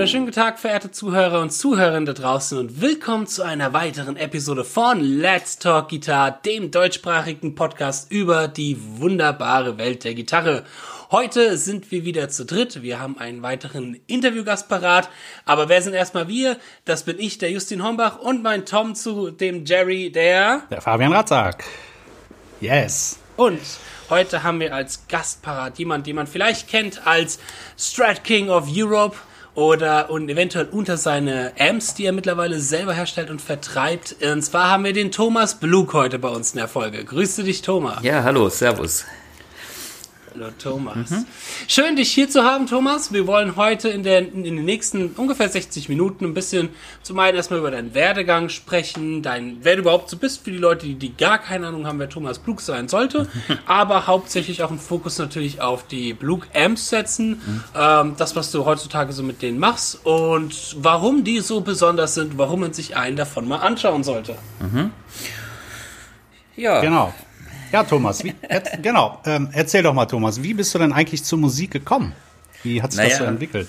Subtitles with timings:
[0.00, 4.64] wunderschönen guten Tag, verehrte Zuhörer und Zuhörerinnen da draußen und willkommen zu einer weiteren Episode
[4.64, 10.64] von Let's Talk Guitar, dem deutschsprachigen Podcast über die wunderbare Welt der Gitarre.
[11.10, 12.80] Heute sind wir wieder zu dritt.
[12.80, 15.10] Wir haben einen weiteren Interviewgast parat.
[15.44, 16.56] Aber wer sind erstmal wir?
[16.86, 20.62] Das bin ich, der Justin Hombach und mein Tom zu dem Jerry, der...
[20.70, 21.62] Der Fabian Ratzak.
[22.62, 23.18] Yes.
[23.36, 23.60] Und
[24.08, 27.38] heute haben wir als Gast parat jemand, den man vielleicht kennt als
[27.76, 29.18] Strat King of Europe
[29.54, 34.16] oder und eventuell unter seine Amps, die er mittlerweile selber herstellt und vertreibt.
[34.22, 37.04] Und zwar haben wir den Thomas Blug heute bei uns in der Folge.
[37.04, 38.02] Grüße dich, Thomas.
[38.02, 39.04] Ja, hallo, servus.
[40.32, 41.10] Hallo Thomas.
[41.10, 41.26] Mhm.
[41.66, 43.12] Schön, dich hier zu haben, Thomas.
[43.12, 46.68] Wir wollen heute in, der, in den nächsten ungefähr 60 Minuten ein bisschen
[47.02, 50.58] zum einen erstmal über deinen Werdegang sprechen, dein, wer du überhaupt so bist für die
[50.58, 53.28] Leute, die, die gar keine Ahnung haben, wer Thomas Blug sein sollte,
[53.66, 57.64] aber hauptsächlich auch einen Fokus natürlich auf die Blug Amps setzen, mhm.
[57.74, 62.38] ähm, das, was du heutzutage so mit denen machst und warum die so besonders sind,
[62.38, 64.36] warum man sich einen davon mal anschauen sollte.
[64.60, 64.92] Mhm.
[66.56, 66.80] Ja.
[66.80, 67.12] Genau.
[67.72, 68.34] Ja, Thomas, wie,
[68.82, 69.20] genau.
[69.24, 72.14] Ähm, erzähl doch mal, Thomas, wie bist du denn eigentlich zur Musik gekommen?
[72.62, 73.68] Wie hat sich naja, das so entwickelt?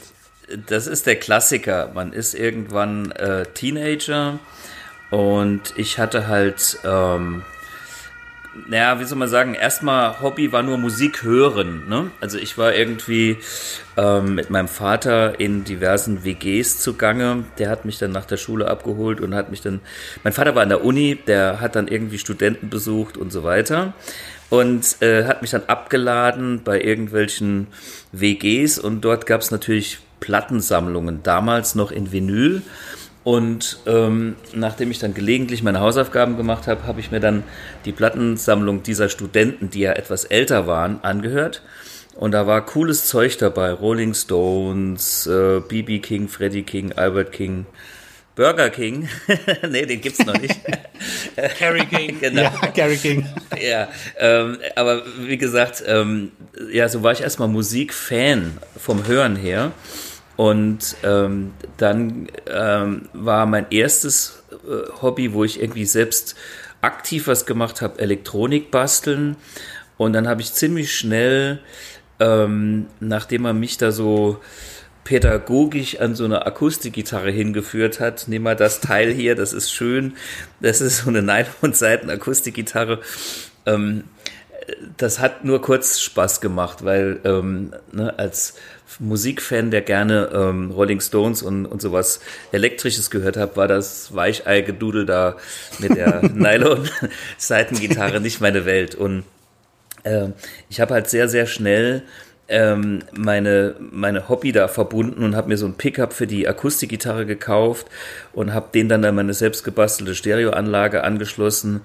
[0.67, 1.91] Das ist der Klassiker.
[1.93, 4.39] Man ist irgendwann äh, Teenager
[5.11, 7.43] und ich hatte halt ähm,
[8.67, 11.87] naja, wie soll man sagen, erstmal Hobby war nur Musik hören.
[11.87, 12.11] Ne?
[12.19, 13.37] Also ich war irgendwie
[13.97, 17.45] ähm, mit meinem Vater in diversen WGs zugange.
[17.59, 19.79] Der hat mich dann nach der Schule abgeholt und hat mich dann,
[20.23, 23.93] mein Vater war an der Uni, der hat dann irgendwie Studenten besucht und so weiter
[24.49, 27.67] und äh, hat mich dann abgeladen bei irgendwelchen
[28.11, 32.61] WGs und dort gab es natürlich Plattensammlungen, damals noch in Vinyl.
[33.23, 37.43] Und ähm, nachdem ich dann gelegentlich meine Hausaufgaben gemacht habe, habe ich mir dann
[37.85, 41.61] die Plattensammlung dieser Studenten, die ja etwas älter waren, angehört.
[42.15, 43.71] Und da war cooles Zeug dabei.
[43.71, 45.29] Rolling Stones,
[45.69, 47.65] BB äh, King, Freddie King, Albert King,
[48.35, 49.07] Burger King.
[49.69, 50.59] nee, den gibt's noch nicht.
[51.59, 52.19] Carrie King.
[52.21, 52.41] genau.
[52.41, 53.25] Ja, Carrie King.
[53.61, 53.87] ja,
[54.17, 56.31] ähm, aber wie gesagt, ähm,
[56.71, 59.71] ja, so war ich erstmal Musikfan vom Hören her.
[60.41, 66.35] Und ähm, dann ähm, war mein erstes äh, Hobby, wo ich irgendwie selbst
[66.81, 69.35] aktiv was gemacht habe, Elektronik basteln.
[69.97, 71.59] Und dann habe ich ziemlich schnell,
[72.19, 74.41] ähm, nachdem man mich da so
[75.03, 78.23] pädagogisch an so eine Akustikgitarre hingeführt hat.
[78.27, 80.15] Nimm mal das Teil hier, das ist schön.
[80.59, 82.99] Das ist so eine Nylon-Seiten-Akustikgitarre.
[83.67, 84.05] Ähm,
[84.97, 88.55] das hat nur kurz Spaß gemacht, weil ähm, ne, als
[88.99, 92.19] Musikfan, der gerne ähm, Rolling Stones und, und sowas
[92.51, 95.37] Elektrisches gehört hat, war das Weichei-Gedudel da
[95.79, 98.95] mit der Nylon-Seitengitarre nicht meine Welt.
[98.95, 99.23] Und
[100.03, 100.27] äh,
[100.69, 102.03] ich habe halt sehr, sehr schnell
[102.47, 107.25] ähm, meine, meine Hobby da verbunden und habe mir so ein Pickup für die Akustikgitarre
[107.25, 107.87] gekauft
[108.33, 111.81] und habe den dann an meine selbst gebastelte Stereoanlage angeschlossen.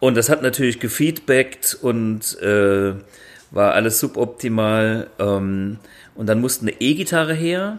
[0.00, 2.94] Und das hat natürlich gefeedbackt und äh,
[3.52, 5.06] war alles suboptimal.
[5.18, 5.78] Ähm,
[6.14, 7.78] und dann musste eine E-Gitarre her.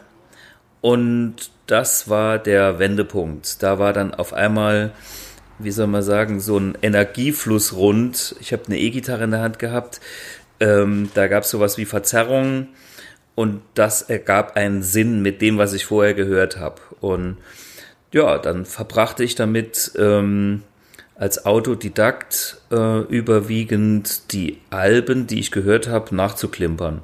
[0.82, 3.64] Und das war der Wendepunkt.
[3.64, 4.92] Da war dann auf einmal,
[5.58, 8.36] wie soll man sagen, so ein Energiefluss rund.
[8.40, 10.00] Ich habe eine E-Gitarre in der Hand gehabt.
[10.60, 12.68] Ähm, da gab es sowas wie Verzerrung.
[13.34, 16.82] Und das ergab einen Sinn mit dem, was ich vorher gehört habe.
[17.02, 17.38] Und
[18.12, 20.64] ja, dann verbrachte ich damit ähm,
[21.16, 27.02] als Autodidakt äh, überwiegend die Alben, die ich gehört habe, nachzuklimpern.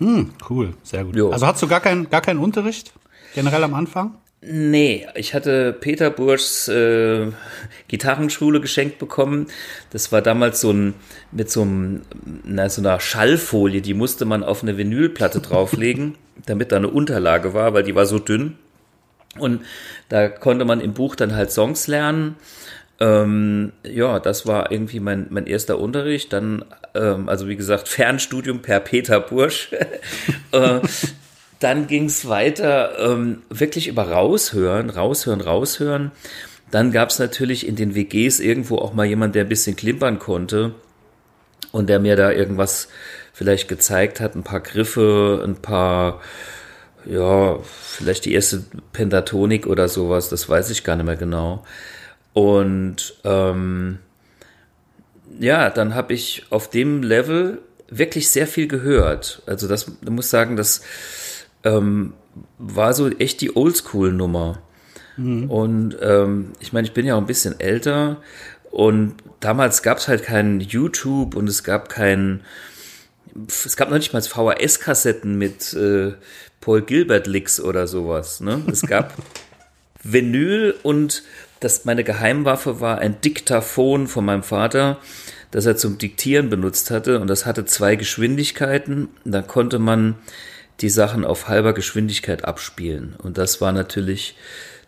[0.00, 1.14] Hm, cool, sehr gut.
[1.14, 1.30] Jo.
[1.30, 2.92] Also hast du gar, keinen gar keinen Unterricht
[3.34, 4.14] generell am Anfang?
[4.42, 7.26] Nee, ich hatte Peter Burschs äh,
[7.88, 9.48] Gitarrenschule geschenkt bekommen.
[9.90, 10.94] Das war damals so ein
[11.30, 12.02] mit so, einem,
[12.44, 16.14] na, so einer Schallfolie, die musste man auf eine Vinylplatte drauflegen,
[16.46, 18.56] damit da eine Unterlage war, weil die war so dünn.
[19.38, 19.60] Und
[20.08, 22.36] da konnte man im Buch dann halt Songs lernen.
[23.00, 26.32] Ähm, ja, das war irgendwie mein, mein erster Unterricht.
[26.32, 26.64] Dann,
[26.94, 29.70] ähm, also wie gesagt, Fernstudium per Peter Bursch.
[30.52, 30.80] äh,
[31.58, 36.10] dann ging es weiter, ähm, wirklich über Raushören, Raushören, Raushören.
[36.70, 40.18] Dann gab es natürlich in den WGs irgendwo auch mal jemand, der ein bisschen klimpern
[40.18, 40.74] konnte
[41.72, 42.88] und der mir da irgendwas
[43.32, 46.20] vielleicht gezeigt hat, ein paar Griffe, ein paar,
[47.04, 51.64] ja, vielleicht die erste Pentatonik oder sowas, das weiß ich gar nicht mehr genau.
[52.32, 53.98] Und ähm,
[55.38, 59.42] ja, dann habe ich auf dem Level wirklich sehr viel gehört.
[59.46, 60.82] Also das, du musst sagen, das
[61.64, 62.14] ähm,
[62.58, 64.62] war so echt die Oldschool-Nummer.
[65.16, 65.50] Mhm.
[65.50, 68.18] Und ähm, ich meine, ich bin ja auch ein bisschen älter
[68.70, 72.42] und damals gab es halt kein YouTube und es gab kein,
[73.48, 76.12] es gab noch nicht mal VHS-Kassetten mit äh,
[76.60, 78.40] Paul Gilbert Licks oder sowas.
[78.40, 78.62] Ne?
[78.70, 79.14] Es gab
[80.02, 81.22] Vinyl und
[81.60, 84.98] das, meine Geheimwaffe war ein Diktaphon von meinem Vater,
[85.50, 89.08] das er zum Diktieren benutzt hatte und das hatte zwei Geschwindigkeiten.
[89.24, 90.16] Da konnte man
[90.80, 94.36] die Sachen auf halber Geschwindigkeit abspielen und das war natürlich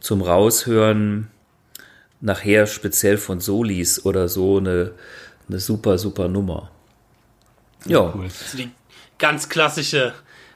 [0.01, 1.29] zum Raushören
[2.21, 4.93] nachher speziell von Solis oder so eine,
[5.49, 6.71] eine super, super Nummer.
[7.85, 8.13] Ja.
[8.15, 8.29] Cool.
[8.57, 8.71] Die
[9.19, 10.15] ganz klassische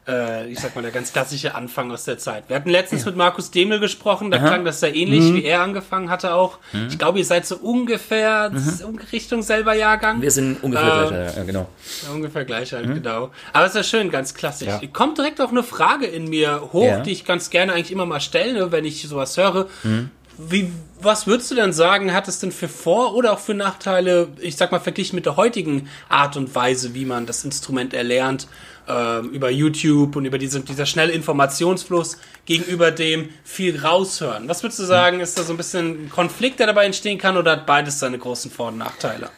[0.08, 2.44] äh, ich sag mal, der ganz klassische Anfang aus der Zeit.
[2.48, 3.10] Wir hatten letztens ja.
[3.10, 4.48] mit Markus Demel gesprochen, da Aha.
[4.48, 5.36] klang das sehr ähnlich, mhm.
[5.36, 6.58] wie er angefangen hatte auch.
[6.72, 6.88] Mhm.
[6.88, 8.98] Ich glaube, ihr seid so ungefähr mhm.
[9.12, 10.22] Richtung selber Jahrgang.
[10.22, 11.68] Wir sind ungefähr äh, gleicher, ja, genau.
[12.12, 12.94] Ungefähr gleicher, mhm.
[12.94, 13.30] genau.
[13.52, 14.68] Aber es ist ja schön, ganz klassisch.
[14.68, 14.80] Ja.
[14.92, 17.00] Kommt direkt auch eine Frage in mir hoch, ja.
[17.00, 19.66] die ich ganz gerne eigentlich immer mal stelle, wenn ich sowas höre.
[19.82, 20.10] Mhm.
[20.38, 20.70] Wie,
[21.00, 24.56] was würdest du denn sagen, hat es denn für Vor- oder auch für Nachteile, ich
[24.56, 28.48] sag mal, verglichen mit der heutigen Art und Weise, wie man das Instrument erlernt?
[28.88, 34.48] äh, über YouTube und über diese, dieser schnelle Informationsfluss gegenüber dem viel raushören.
[34.48, 37.36] Was würdest du sagen, ist da so ein bisschen ein Konflikt, der dabei entstehen kann
[37.36, 39.30] oder hat beides seine großen Vor- und Nachteile?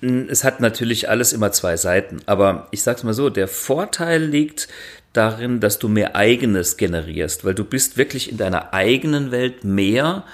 [0.00, 4.68] Es hat natürlich alles immer zwei Seiten, aber ich sag's mal so, der Vorteil liegt
[5.14, 10.24] darin, dass du mehr eigenes generierst, weil du bist wirklich in deiner eigenen Welt mehr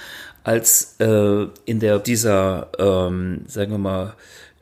[0.44, 4.14] als äh, in der dieser, ähm, sagen wir mal,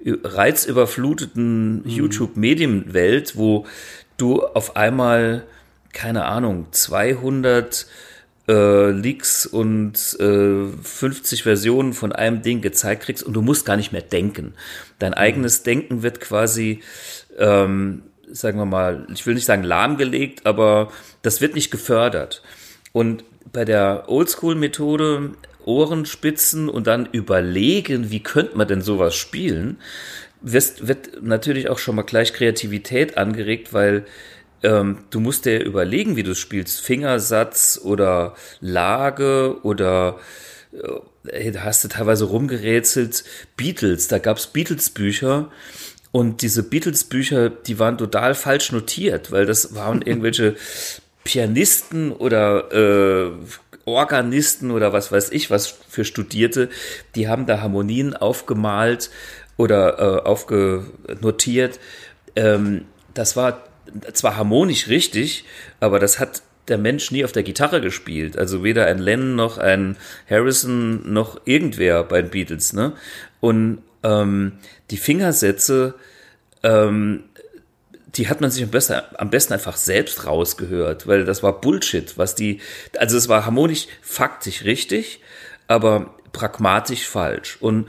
[0.04, 1.88] reizüberfluteten mhm.
[1.88, 3.66] YouTube-Medienwelt, wo
[4.16, 5.44] du auf einmal,
[5.92, 7.86] keine Ahnung, 200
[8.48, 13.76] äh, Leaks und äh, 50 Versionen von einem Ding gezeigt kriegst und du musst gar
[13.76, 14.54] nicht mehr denken.
[14.98, 15.18] Dein mhm.
[15.18, 16.80] eigenes Denken wird quasi,
[17.38, 20.90] ähm, sagen wir mal, ich will nicht sagen lahmgelegt, aber
[21.22, 22.42] das wird nicht gefördert.
[22.92, 25.32] Und bei der Oldschool-Methode
[25.64, 29.78] Ohrenspitzen und dann überlegen, wie könnte man denn sowas spielen,
[30.40, 34.04] wirst, wird natürlich auch schon mal gleich Kreativität angeregt, weil
[34.62, 36.80] ähm, du musst dir überlegen, wie du spielst.
[36.80, 40.18] Fingersatz oder Lage oder
[41.24, 43.24] äh, da hast du teilweise rumgerätselt.
[43.56, 45.50] Beatles, da gab's Beatles-Bücher
[46.12, 50.56] und diese Beatles-Bücher, die waren total falsch notiert, weil das waren irgendwelche
[51.24, 53.30] Pianisten oder äh,
[53.94, 56.68] Organisten oder was weiß ich, was für Studierte,
[57.14, 59.10] die haben da Harmonien aufgemalt
[59.56, 61.78] oder äh, aufgenotiert.
[62.36, 63.64] Ähm, das war
[64.12, 65.44] zwar harmonisch richtig,
[65.80, 68.38] aber das hat der Mensch nie auf der Gitarre gespielt.
[68.38, 69.96] Also weder ein Lennon noch ein
[70.28, 72.72] Harrison noch irgendwer bei den Beatles.
[72.72, 72.92] Ne?
[73.40, 74.52] Und ähm,
[74.90, 75.94] die Fingersätze,
[76.62, 77.24] ähm,
[78.16, 82.18] die hat man sich am besten, am besten einfach selbst rausgehört, weil das war Bullshit,
[82.18, 82.60] was die,
[82.96, 85.20] also es war harmonisch faktisch richtig,
[85.68, 87.56] aber pragmatisch falsch.
[87.60, 87.88] Und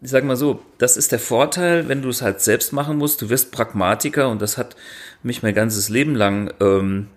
[0.00, 3.22] ich sage mal so, das ist der Vorteil, wenn du es halt selbst machen musst.
[3.22, 4.76] Du wirst Pragmatiker und das hat
[5.22, 7.08] mich mein ganzes Leben lang ähm,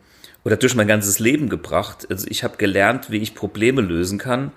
[0.43, 2.07] oder durch mein ganzes Leben gebracht.
[2.09, 4.51] Also ich habe gelernt, wie ich Probleme lösen kann.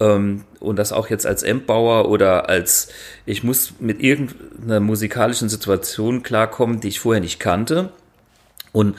[0.00, 2.88] Ähm, und das auch jetzt als Endbauer oder als
[3.26, 7.90] ich muss mit irgendeiner musikalischen Situation klarkommen, die ich vorher nicht kannte.
[8.72, 8.96] Und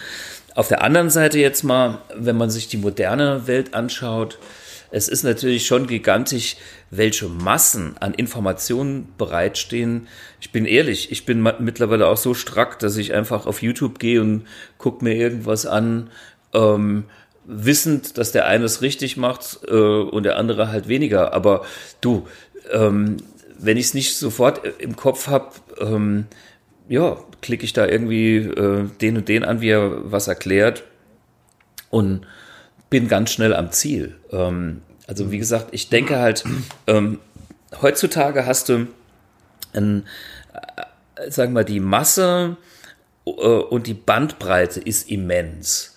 [0.55, 4.39] auf der anderen Seite jetzt mal, wenn man sich die moderne Welt anschaut,
[4.91, 6.55] es ist natürlich schon gigantisch,
[6.89, 10.07] welche Massen an Informationen bereitstehen.
[10.39, 14.21] Ich bin ehrlich, ich bin mittlerweile auch so strack, dass ich einfach auf YouTube gehe
[14.21, 14.45] und
[14.77, 16.09] gucke mir irgendwas an,
[16.53, 17.03] ähm,
[17.45, 21.33] wissend, dass der eine es richtig macht äh, und der andere halt weniger.
[21.33, 21.65] Aber
[22.01, 22.27] du,
[22.71, 23.17] ähm,
[23.57, 26.25] wenn ich es nicht sofort im Kopf habe, ähm,
[26.87, 30.83] ja, klicke ich da irgendwie äh, den und den an, wie er was erklärt
[31.89, 32.25] und
[32.89, 34.15] bin ganz schnell am Ziel.
[34.31, 36.43] Ähm, also wie gesagt, ich denke halt,
[36.87, 37.19] ähm,
[37.81, 38.87] heutzutage hast du,
[39.73, 40.05] ein,
[41.15, 42.57] äh, sagen wir, die Masse
[43.25, 45.94] äh, und die Bandbreite ist immens.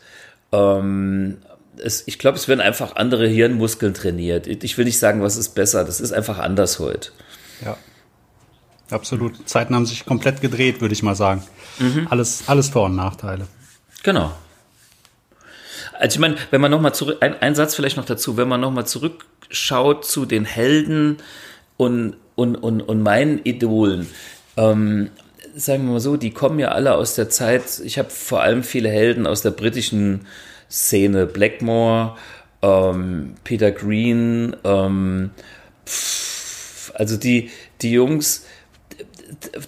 [0.52, 1.38] Ähm,
[1.76, 4.46] es, ich glaube, es werden einfach andere Hirnmuskeln trainiert.
[4.46, 5.84] Ich will nicht sagen, was ist besser.
[5.84, 7.10] Das ist einfach anders heute.
[7.64, 7.76] Ja.
[8.90, 9.48] Absolut.
[9.48, 11.42] Zeiten haben sich komplett gedreht, würde ich mal sagen.
[11.78, 12.06] Mhm.
[12.10, 13.46] Alles, alles Vor- und Nachteile.
[14.02, 14.32] Genau.
[15.98, 18.60] Also ich meine, wenn man nochmal zurück, ein, ein Satz vielleicht noch dazu, wenn man
[18.60, 21.18] nochmal zurückschaut zu den Helden
[21.76, 24.08] und, und, und, und meinen Idolen,
[24.56, 25.10] ähm,
[25.58, 28.62] sagen wir mal so, die kommen ja alle aus der Zeit, ich habe vor allem
[28.62, 30.26] viele Helden aus der britischen
[30.70, 32.16] Szene, Blackmore,
[32.62, 35.30] ähm, Peter Green, ähm,
[35.84, 37.50] pff, also die,
[37.82, 38.44] die Jungs,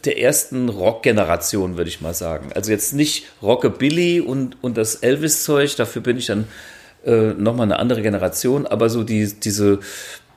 [0.04, 2.50] der ersten Rock-Generation, würde ich mal sagen.
[2.54, 6.47] Also jetzt nicht Rockabilly und, und das Elvis-Zeug, dafür bin ich dann
[7.04, 9.80] äh, nochmal eine andere Generation, aber so die, diese,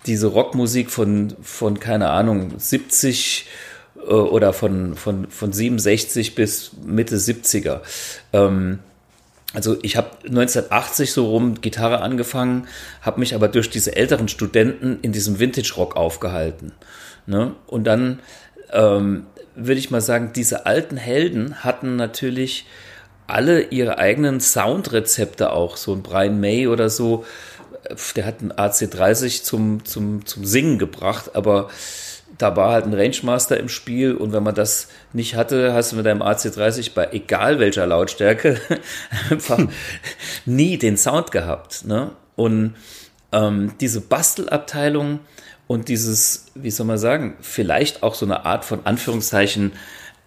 [0.07, 3.72] diese Rockmusik von, von, keine Ahnung, 70 äh,
[4.12, 7.81] oder von, von, von 67 bis Mitte 70er.
[8.33, 8.79] Ähm,
[9.53, 12.67] also ich habe 1980 so rum Gitarre angefangen,
[13.01, 16.72] habe mich aber durch diese älteren Studenten in diesem Vintage-Rock aufgehalten.
[17.27, 17.53] Ne?
[17.67, 18.19] Und dann
[18.72, 22.65] ähm, würde ich mal sagen, diese alten Helden hatten natürlich
[23.27, 25.77] alle ihre eigenen Soundrezepte auch.
[25.77, 27.25] So ein Brian May oder so,
[27.83, 31.69] äh, der hat einen AC30 zum, zum, zum Singen gebracht, aber
[32.43, 35.95] da war halt ein Rangemaster im Spiel und wenn man das nicht hatte, hast du
[35.95, 38.59] mit deinem AC30 bei egal welcher Lautstärke
[39.29, 39.59] einfach
[40.45, 41.85] nie den Sound gehabt.
[41.85, 42.12] Ne?
[42.35, 42.75] Und
[43.31, 45.21] ähm, diese Bastelabteilung
[45.67, 49.71] und dieses, wie soll man sagen, vielleicht auch so eine Art von Anführungszeichen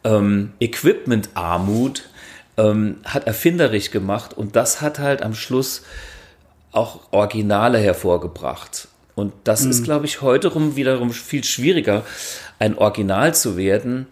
[0.03, 2.09] ähm, Equipment-Armut
[2.57, 5.83] ähm, hat erfinderisch gemacht und das hat halt am Schluss
[6.73, 8.89] auch Originale hervorgebracht.
[9.17, 9.71] Und das mhm.
[9.71, 12.05] ist, glaube ich, heute rum wiederum viel schwieriger,
[12.61, 14.07] ein Original zu werden.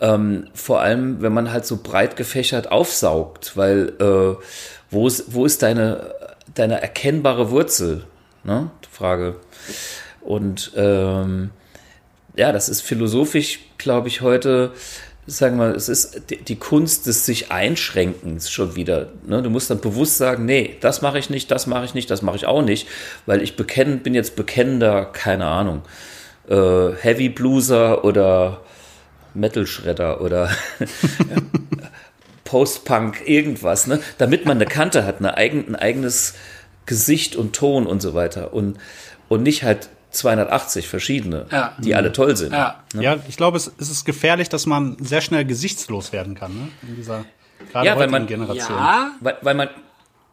[0.00, 4.42] Ähm, vor allem, wenn man halt so breit gefächert aufsaugt, weil äh,
[4.90, 6.14] wo, ist, wo ist deine,
[6.54, 8.04] deine erkennbare Wurzel?
[8.42, 8.70] Ne?
[8.90, 9.36] Frage.
[10.22, 11.50] Und ähm,
[12.34, 14.72] ja, das ist philosophisch, glaube ich, heute
[15.30, 19.12] sagen wir, es ist die Kunst des sich Einschränkens schon wieder.
[19.26, 19.42] Ne?
[19.42, 22.22] Du musst dann bewusst sagen, nee, das mache ich nicht, das mache ich nicht, das
[22.22, 22.88] mache ich auch nicht,
[23.26, 25.82] weil ich bekennen, bin jetzt bekennender, keine Ahnung,
[26.48, 28.62] äh, Heavy Blueser oder
[29.34, 30.50] Metal Shredder oder
[32.44, 34.00] Post-Punk, irgendwas, ne?
[34.18, 36.34] damit man eine Kante hat, eine eigen, ein eigenes
[36.86, 38.78] Gesicht und Ton und so weiter und,
[39.28, 41.72] und nicht halt 280 verschiedene, ja.
[41.78, 42.52] die alle toll sind.
[42.52, 43.02] Ja, ne?
[43.02, 46.68] ja ich glaube, es, es, ist gefährlich, dass man sehr schnell gesichtslos werden kann, ne?
[46.82, 47.24] in dieser
[47.70, 48.76] gerade ja, weil man, Generation.
[48.76, 49.68] Ja, weil, weil man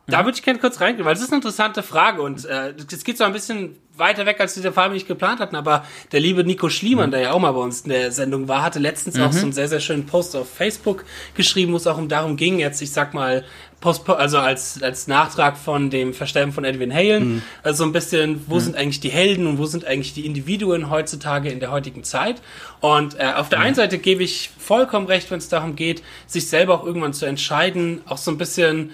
[0.10, 3.04] da würde ich gerne kurz reingehen, weil es ist eine interessante Frage und äh, es
[3.04, 6.46] geht so ein bisschen weiter weg, als diese Farbe nicht geplant hatten, aber der liebe
[6.46, 7.12] Nico Schliemann, mhm.
[7.12, 9.24] der ja auch mal bei uns in der Sendung war, hatte letztens mhm.
[9.24, 11.04] auch so einen sehr, sehr schönen Post auf Facebook
[11.34, 13.44] geschrieben, wo es auch um darum ging, jetzt, ich sag mal,
[13.80, 17.42] Post, also als, als Nachtrag von dem Versterben von Edwin Halen, mhm.
[17.62, 18.60] also so ein bisschen, wo mhm.
[18.60, 22.42] sind eigentlich die Helden und wo sind eigentlich die Individuen heutzutage in der heutigen Zeit?
[22.82, 23.66] Und äh, auf der mhm.
[23.66, 27.26] einen Seite gebe ich vollkommen recht, wenn es darum geht, sich selber auch irgendwann zu
[27.26, 28.92] entscheiden, auch so ein bisschen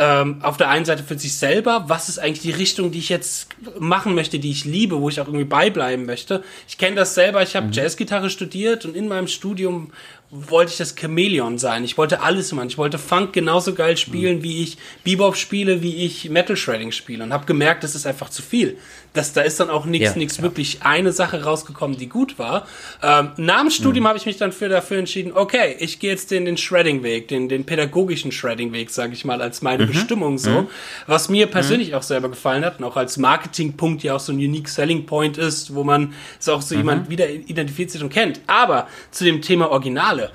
[0.00, 3.10] ähm, auf der einen Seite für sich selber, was ist eigentlich die Richtung, die ich
[3.10, 6.42] jetzt machen möchte, die ich liebe, wo ich auch irgendwie beibleiben möchte.
[6.66, 7.72] Ich kenne das selber, ich habe mhm.
[7.72, 9.92] Jazzgitarre studiert und in meinem Studium
[10.30, 11.82] wollte ich das Chamäleon sein.
[11.82, 12.68] Ich wollte alles machen.
[12.68, 14.42] Ich wollte Funk genauso geil spielen, mhm.
[14.42, 18.30] wie ich Bebop spiele, wie ich Metal Shredding spiele und habe gemerkt, das ist einfach
[18.30, 18.78] zu viel.
[19.12, 20.42] Das, da ist dann auch nichts, ja, nichts ja.
[20.42, 22.66] wirklich eine Sache rausgekommen, die gut war.
[23.02, 24.08] Ähm, nach dem Studium mhm.
[24.08, 27.48] habe ich mich dann für dafür entschieden, okay, ich gehe jetzt den, den Shredding-Weg, den,
[27.48, 29.88] den pädagogischen Shredding-Weg, sage ich mal, als meine mhm.
[29.88, 30.62] Bestimmung so.
[30.62, 30.68] Mhm.
[31.06, 31.94] Was mir persönlich mhm.
[31.96, 35.38] auch selber gefallen hat und auch als Marketingpunkt ja auch so ein Unique Selling Point
[35.38, 36.80] ist, wo man so auch so mhm.
[36.80, 38.40] jemand wieder identifiziert und kennt.
[38.46, 40.30] Aber zu dem Thema Originale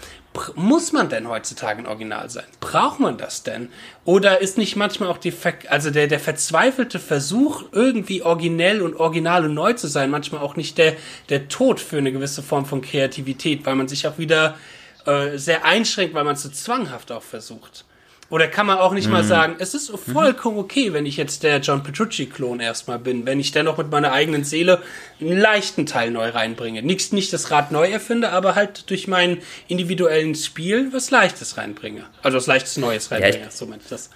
[0.56, 2.46] muss man denn heutzutage ein Original sein?
[2.60, 3.70] Braucht man das denn?
[4.04, 8.96] Oder ist nicht manchmal auch die, Ver also der, der verzweifelte Versuch, irgendwie originell und
[8.96, 10.96] original und neu zu sein, manchmal auch nicht der,
[11.30, 14.58] der Tod für eine gewisse Form von Kreativität, weil man sich auch wieder
[15.06, 17.86] äh, sehr einschränkt, weil man es so zwanghaft auch versucht?
[18.30, 19.14] Oder kann man auch nicht mhm.
[19.14, 23.40] mal sagen, es ist vollkommen okay, wenn ich jetzt der John Petrucci-Klon erstmal bin, wenn
[23.40, 24.82] ich dennoch mit meiner eigenen Seele
[25.22, 26.82] einen leichten Teil neu reinbringe.
[26.82, 32.06] Nicht, nicht das Rad neu erfinde, aber halt durch meinen individuellen Spiel was Leichtes reinbringe.
[32.24, 34.10] Also was Leichtes Neues reinbringe, ja, so meine ich das.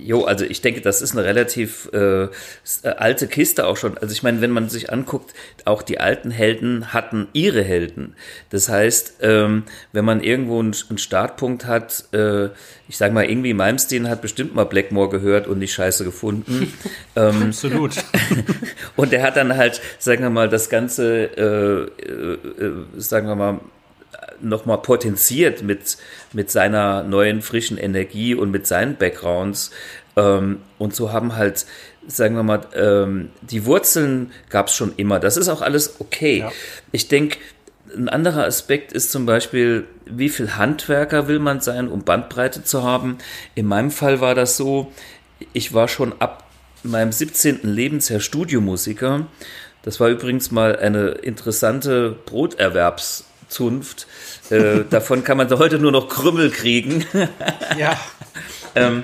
[0.00, 2.28] Jo, also ich denke, das ist eine relativ äh, äh,
[2.84, 3.98] alte Kiste auch schon.
[3.98, 8.14] Also ich meine, wenn man sich anguckt, auch die alten Helden hatten ihre Helden.
[8.50, 12.46] Das heißt, ähm, wenn man irgendwo einen, einen Startpunkt hat, äh,
[12.88, 16.72] ich sage mal, irgendwie Malmsteen hat bestimmt mal Blackmore gehört und nicht scheiße gefunden.
[17.16, 17.96] ähm, Absolut.
[18.96, 23.34] und er hat dann halt, sagen wir mal, das Ganze, äh, äh, äh sagen wir
[23.34, 23.60] mal,
[24.40, 25.98] nochmal potenziert mit,
[26.32, 29.70] mit seiner neuen, frischen Energie und mit seinen Backgrounds.
[30.16, 31.66] Ähm, und so haben halt,
[32.06, 35.20] sagen wir mal, ähm, die Wurzeln gab es schon immer.
[35.20, 36.40] Das ist auch alles okay.
[36.40, 36.52] Ja.
[36.92, 37.38] Ich denke,
[37.96, 42.82] ein anderer Aspekt ist zum Beispiel, wie viel Handwerker will man sein, um Bandbreite zu
[42.82, 43.18] haben.
[43.54, 44.92] In meinem Fall war das so,
[45.52, 46.44] ich war schon ab
[46.82, 47.60] meinem 17.
[47.62, 49.26] Lebensjahr Studiomusiker.
[49.82, 54.06] Das war übrigens mal eine interessante Broterwerbs- Zunft.
[54.50, 57.04] Äh, davon kann man heute nur noch Krümmel kriegen.
[57.78, 58.00] ja.
[58.74, 59.02] ähm,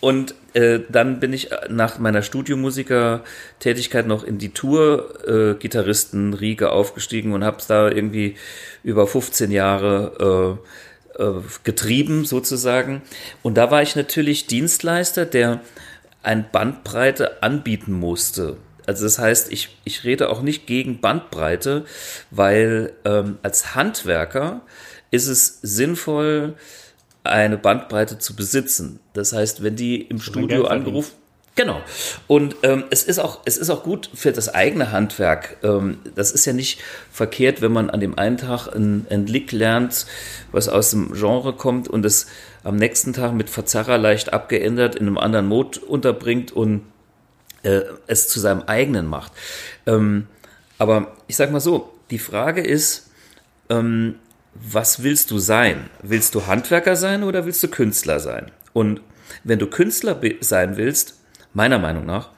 [0.00, 7.58] und äh, dann bin ich nach meiner Studiomusiker-Tätigkeit noch in die Tour-Gitarristen-Riege aufgestiegen und habe
[7.58, 8.36] es da irgendwie
[8.82, 10.58] über 15 Jahre
[11.18, 13.02] äh, äh, getrieben sozusagen.
[13.42, 15.60] Und da war ich natürlich Dienstleister, der
[16.22, 18.56] ein Bandbreite anbieten musste.
[18.86, 21.84] Also das heißt, ich, ich rede auch nicht gegen Bandbreite,
[22.30, 24.62] weil ähm, als Handwerker
[25.10, 26.54] ist es sinnvoll,
[27.24, 28.98] eine Bandbreite zu besitzen.
[29.12, 31.12] Das heißt, wenn die im Studio angerufen,
[31.54, 31.82] Genau.
[32.28, 35.58] Und ähm, es ist auch es ist auch gut für das eigene Handwerk.
[35.62, 39.52] Ähm, das ist ja nicht verkehrt, wenn man an dem einen Tag ein, ein Lick
[39.52, 40.06] lernt,
[40.50, 42.26] was aus dem Genre kommt und es
[42.64, 46.82] am nächsten Tag mit Verzerrer leicht abgeändert in einem anderen Mode unterbringt und
[47.62, 49.32] äh, es zu seinem eigenen macht.
[49.86, 50.26] Ähm,
[50.78, 53.10] aber ich sag mal so, die Frage ist,
[53.68, 54.16] ähm,
[54.54, 55.88] was willst du sein?
[56.02, 58.50] Willst du Handwerker sein oder willst du Künstler sein?
[58.72, 59.00] Und
[59.44, 61.18] wenn du Künstler sein willst,
[61.54, 62.30] meiner Meinung nach,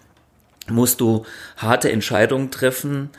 [0.68, 1.24] musst du
[1.56, 3.10] harte Entscheidungen treffen,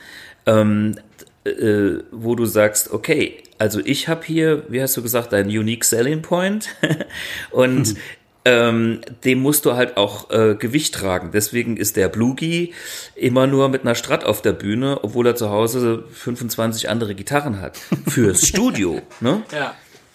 [0.46, 0.98] ähm,
[1.44, 5.84] äh, wo du sagst, okay, also ich habe hier, wie hast du gesagt, deinen Unique
[5.84, 6.68] Selling Point
[7.50, 7.94] und.
[8.46, 11.30] ähm, dem musst du halt auch äh, Gewicht tragen.
[11.32, 12.72] Deswegen ist der Bluegi
[13.16, 17.60] immer nur mit einer Strat auf der Bühne, obwohl er zu Hause 25 andere Gitarren
[17.60, 17.76] hat.
[18.06, 19.02] Fürs Studio.
[19.20, 19.42] Ne?
[19.50, 19.74] Ja,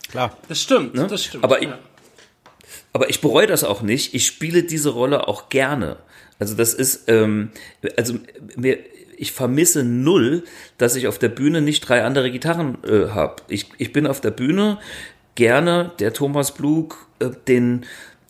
[0.10, 0.38] klar.
[0.48, 1.08] Das stimmt, ne?
[1.08, 1.44] das stimmt.
[1.44, 1.78] Aber ja.
[2.94, 4.14] Aber ich bereue das auch nicht.
[4.14, 5.98] Ich spiele diese Rolle auch gerne.
[6.40, 7.52] Also das ist, ähm,
[7.98, 8.16] also
[8.56, 8.80] mir,
[9.18, 10.46] ich vermisse null,
[10.78, 13.44] dass ich auf der Bühne nicht drei andere Gitarren äh, habe.
[13.50, 14.80] Ich, ich bin auf der Bühne
[15.36, 17.86] gerne der Thomas Blug, äh, den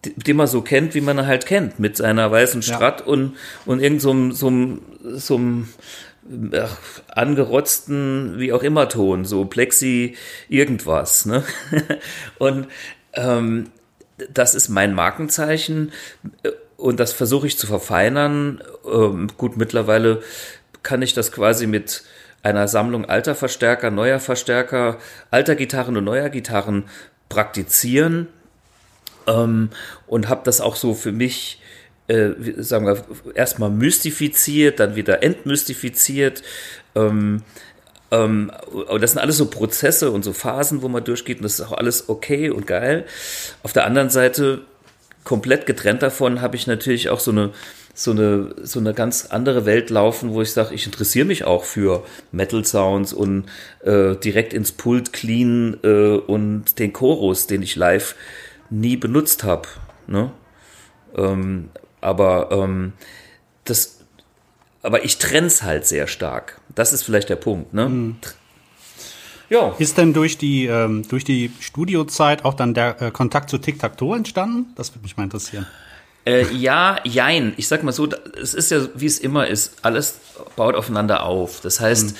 [0.05, 3.05] den man so kennt, wie man er halt kennt, mit seiner weißen Strat ja.
[3.05, 5.69] und, und irgend so, so, so einem
[6.55, 6.77] ach,
[7.07, 10.15] angerotzten, wie auch immer Ton, so Plexi
[10.49, 11.25] irgendwas.
[11.25, 11.43] Ne?
[12.39, 12.67] und
[13.13, 13.69] ähm,
[14.33, 15.91] das ist mein Markenzeichen
[16.43, 18.63] äh, und das versuche ich zu verfeinern.
[18.91, 20.23] Ähm, gut, mittlerweile
[20.81, 22.03] kann ich das quasi mit
[22.41, 24.97] einer Sammlung alter Verstärker, neuer Verstärker,
[25.29, 26.85] alter Gitarren und neuer Gitarren
[27.29, 28.27] praktizieren
[29.27, 29.69] ähm,
[30.07, 31.61] und habe das auch so für mich,
[32.07, 33.03] äh, sagen wir,
[33.35, 36.43] erstmal mystifiziert, dann wieder entmystifiziert.
[36.95, 37.43] Ähm,
[38.11, 38.51] ähm,
[38.99, 41.73] das sind alles so Prozesse und so Phasen, wo man durchgeht und das ist auch
[41.77, 43.05] alles okay und geil.
[43.63, 44.61] Auf der anderen Seite,
[45.23, 47.51] komplett getrennt davon, habe ich natürlich auch so eine
[47.93, 51.63] so eine, so eine ganz andere Welt laufen, wo ich sage, ich interessiere mich auch
[51.63, 53.45] für Metal Sounds und
[53.83, 58.15] äh, direkt ins Pult clean äh, und den Chorus, den ich live
[58.71, 59.67] nie benutzt habe.
[60.07, 60.31] Ne?
[61.15, 62.93] Ähm, aber ähm,
[63.65, 63.99] das,
[64.81, 66.59] aber ich trenn's halt sehr stark.
[66.73, 67.89] Das ist vielleicht der Punkt, ne?
[67.89, 68.15] Mhm.
[69.49, 69.75] Ja.
[69.77, 74.15] Ist denn durch die, ähm, durch die Studiozeit auch dann der äh, Kontakt zu Tic-Tac-Toe
[74.15, 74.67] entstanden?
[74.75, 75.67] Das würde mich mal interessieren.
[76.25, 77.53] Äh, ja, jein.
[77.57, 78.07] Ich sag mal so,
[78.41, 80.19] es ist ja, wie es immer ist, alles
[80.55, 81.59] baut aufeinander auf.
[81.59, 82.17] Das heißt, mhm.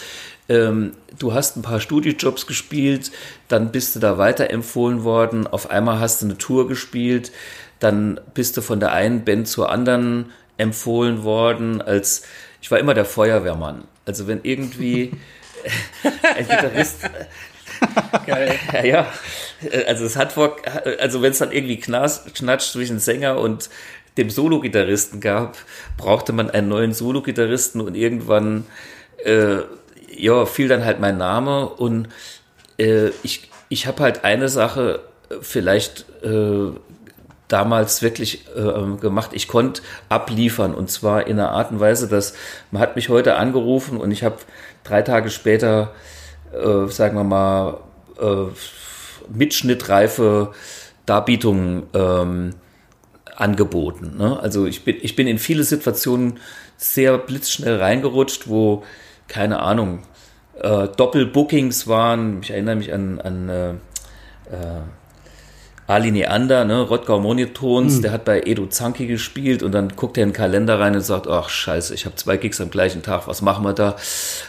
[0.50, 3.12] Ähm, du hast ein paar Studiojobs gespielt,
[3.48, 7.32] dann bist du da weiterempfohlen worden, auf einmal hast du eine Tour gespielt,
[7.80, 12.24] dann bist du von der einen Band zur anderen empfohlen worden als
[12.62, 13.84] ich war immer der Feuerwehrmann.
[14.06, 15.12] Also wenn irgendwie
[16.36, 17.10] ein Gitarrist.
[18.28, 18.60] Geil.
[18.74, 19.14] Ja, ja,
[19.88, 20.58] also es hat vor,
[21.00, 23.70] also wenn es dann irgendwie knatscht zwischen Sänger und
[24.18, 25.58] dem Solo-Gitarristen gab,
[25.98, 28.66] brauchte man einen neuen Solo-Gitarristen und irgendwann
[29.24, 29.62] äh,
[30.16, 32.10] ja, fiel dann halt mein Name und
[32.78, 35.02] äh, ich, ich habe halt eine Sache
[35.42, 36.72] vielleicht äh,
[37.48, 39.32] damals wirklich äh, gemacht.
[39.34, 42.34] Ich konnte abliefern und zwar in einer Art und Weise, dass
[42.72, 44.38] man hat mich heute angerufen und ich habe
[44.84, 45.94] drei Tage später,
[46.54, 47.78] äh, sagen wir mal,
[48.20, 48.46] äh,
[49.34, 50.52] mitschnittreife
[51.06, 52.56] Darbietungen ähm,
[53.36, 54.16] angeboten.
[54.18, 54.40] Ne?
[54.40, 56.40] Also ich bin, ich bin in viele Situationen
[56.78, 58.84] sehr blitzschnell reingerutscht, wo,
[59.32, 60.00] keine Ahnung,
[60.62, 62.42] äh, Doppelbookings waren.
[62.42, 64.82] Ich erinnere mich an, an äh, äh
[65.88, 68.02] Ali Neander, ne, Rottgau Monitons, hm.
[68.02, 71.02] der hat bei Edo Zanki gespielt und dann guckt er in den Kalender rein und
[71.02, 73.98] sagt, ach scheiße, ich habe zwei Gigs am gleichen Tag, was machen wir da?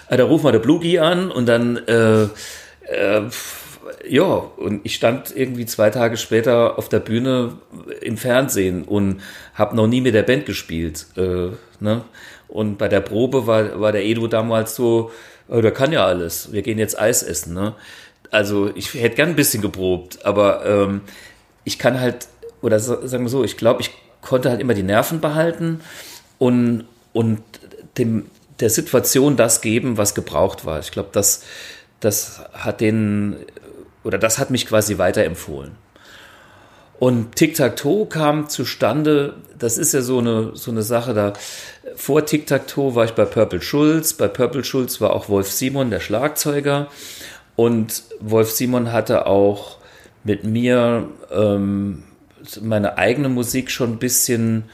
[0.08, 3.22] Äh, da rufen wir der Bluegi an und dann, äh, äh,
[4.08, 7.54] ja, und ich stand irgendwie zwei Tage später auf der Bühne
[8.00, 9.20] im Fernsehen und
[9.54, 11.06] habe noch nie mit der Band gespielt.
[11.16, 11.48] Äh,
[11.80, 12.02] ne?
[12.52, 15.10] Und bei der Probe war, war der Edo damals so,
[15.48, 17.54] oh, der kann ja alles, wir gehen jetzt Eis essen.
[17.54, 17.74] Ne?
[18.30, 21.00] Also ich hätte gern ein bisschen geprobt, aber ähm,
[21.64, 22.28] ich kann halt,
[22.60, 25.80] oder sagen wir so, ich glaube, ich konnte halt immer die Nerven behalten
[26.38, 26.84] und,
[27.14, 27.40] und
[27.96, 28.26] dem,
[28.60, 30.78] der Situation das geben, was gebraucht war.
[30.78, 31.44] Ich glaube, das,
[32.00, 33.36] das hat den,
[34.04, 35.72] oder das hat mich quasi weiterempfohlen.
[36.98, 41.32] Und Tic-Tac-Toe kam zustande, das ist ja so eine, so eine Sache, da
[41.96, 46.00] vor Tic-Tac-Toe war ich bei Purple Schulz, bei Purple Schulz war auch Wolf Simon, der
[46.00, 46.88] Schlagzeuger,
[47.56, 49.78] und Wolf Simon hatte auch
[50.24, 52.04] mit mir ähm,
[52.60, 54.64] meine eigene Musik schon ein bisschen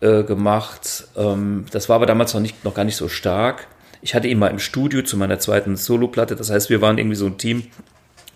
[0.00, 1.08] äh, gemacht.
[1.16, 3.66] Ähm, das war aber damals noch, nicht, noch gar nicht so stark.
[4.00, 6.36] Ich hatte ihn mal im Studio zu meiner zweiten Soloplatte.
[6.36, 7.64] Das heißt, wir waren irgendwie so ein Team.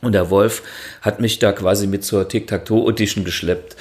[0.01, 0.63] Und der Wolf
[1.01, 3.77] hat mich da quasi mit zur Tic-Tac-Toe-Audition geschleppt.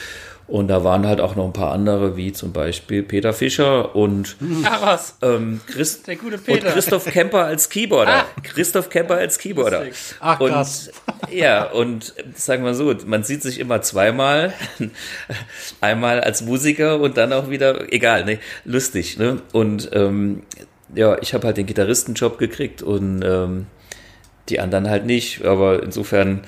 [0.51, 4.35] Und da waren halt auch noch ein paar andere, wie zum Beispiel Peter Fischer und,
[4.65, 5.01] Ach.
[5.21, 6.67] Ähm, Christ Der gute Peter.
[6.67, 8.25] und Christoph Kemper als Keyboarder.
[8.25, 8.41] Ah.
[8.43, 9.85] Christoph Kemper als Keyboarder.
[10.19, 10.91] Ach, krass.
[11.21, 14.53] Und, ja, und sagen wir so, man sieht sich immer zweimal.
[15.79, 19.17] Einmal als Musiker und dann auch wieder, egal, ne, lustig.
[19.17, 19.41] Ne?
[19.53, 20.43] Und ähm,
[20.93, 23.67] ja, ich habe halt den Gitarristenjob gekriegt und ähm,
[24.49, 25.45] die anderen halt nicht.
[25.45, 26.41] Aber insofern,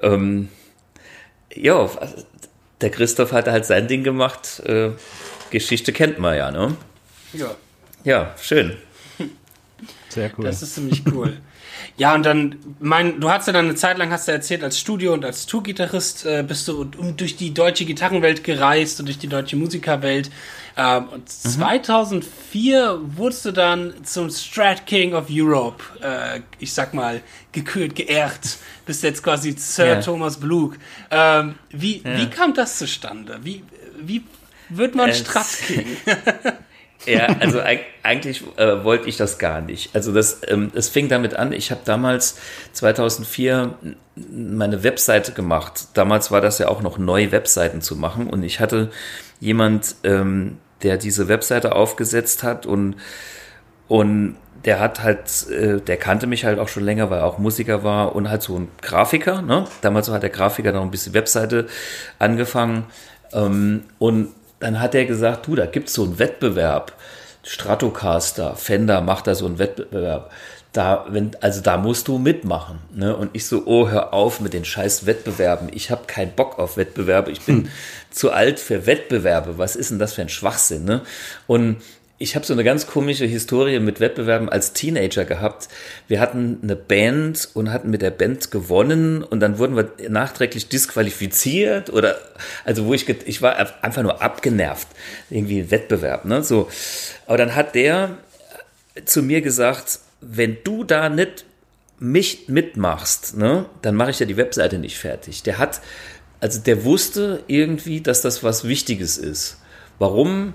[0.00, 0.48] ähm,
[1.54, 1.90] ja,
[2.82, 4.60] der Christoph hat halt sein Ding gemacht.
[4.66, 4.90] Äh,
[5.50, 6.76] Geschichte kennt man ja, ne?
[7.32, 7.54] Ja.
[8.04, 8.76] Ja, schön.
[10.08, 10.44] Sehr cool.
[10.44, 11.36] Das ist ziemlich cool.
[12.02, 14.76] Ja, und dann, mein, du hast ja dann eine Zeit lang, hast du erzählt, als
[14.76, 19.18] Studio- und als Tour-Gitarrist äh, bist du um, durch die deutsche Gitarrenwelt gereist und durch
[19.18, 20.28] die deutsche Musikerwelt.
[20.76, 21.26] Ähm, und mhm.
[21.28, 27.20] 2004 wurdest du dann zum Strat King of Europe, äh, ich sag mal,
[27.52, 28.58] gekürt, geehrt.
[28.84, 30.00] Bist jetzt quasi Sir yeah.
[30.00, 30.78] Thomas Blug.
[31.12, 32.18] Ähm, wie, ja.
[32.18, 33.38] wie kam das zustande?
[33.44, 33.62] Wie,
[34.00, 34.24] wie
[34.70, 35.86] wird man Strat King?
[37.06, 37.60] Ja, also
[38.02, 39.94] eigentlich äh, wollte ich das gar nicht.
[39.94, 42.38] Also das, ähm, es fing damit an, ich habe damals
[42.72, 43.74] 2004
[44.30, 45.88] meine Webseite gemacht.
[45.94, 48.28] Damals war das ja auch noch neu, Webseiten zu machen.
[48.28, 48.90] Und ich hatte
[49.40, 52.96] jemand, ähm, der diese Webseite aufgesetzt hat und,
[53.88, 57.38] und der hat halt, äh, der kannte mich halt auch schon länger, weil er auch
[57.38, 59.42] Musiker war und halt so ein Grafiker.
[59.42, 59.64] Ne?
[59.80, 61.66] Damals hat der Grafiker noch ein bisschen Webseite
[62.18, 62.84] angefangen.
[63.32, 64.28] Ähm, und
[64.62, 66.92] dann hat er gesagt, du, da gibt's so einen Wettbewerb.
[67.42, 70.30] Stratocaster, Fender macht da so einen Wettbewerb.
[70.72, 72.78] Da, wenn, also da musst du mitmachen.
[72.94, 73.14] Ne?
[73.14, 75.68] Und ich so, oh, hör auf mit den scheiß Wettbewerben.
[75.72, 77.30] Ich habe keinen Bock auf Wettbewerbe.
[77.32, 77.70] Ich bin hm.
[78.10, 79.58] zu alt für Wettbewerbe.
[79.58, 80.84] Was ist denn das für ein Schwachsinn?
[80.84, 81.02] Ne?
[81.46, 81.82] Und
[82.22, 85.68] ich habe so eine ganz komische Historie mit Wettbewerben als Teenager gehabt.
[86.06, 90.68] Wir hatten eine Band und hatten mit der Band gewonnen und dann wurden wir nachträglich
[90.68, 92.16] disqualifiziert oder
[92.64, 94.86] also wo ich ich war einfach nur abgenervt
[95.30, 96.44] irgendwie ein Wettbewerb, ne?
[96.44, 96.68] So.
[97.26, 98.18] Aber dann hat der
[99.04, 101.44] zu mir gesagt, wenn du da nicht
[101.98, 105.42] mich mitmachst, ne, dann mache ich ja die Webseite nicht fertig.
[105.42, 105.80] Der hat
[106.38, 109.58] also der wusste irgendwie, dass das was Wichtiges ist.
[109.98, 110.54] Warum?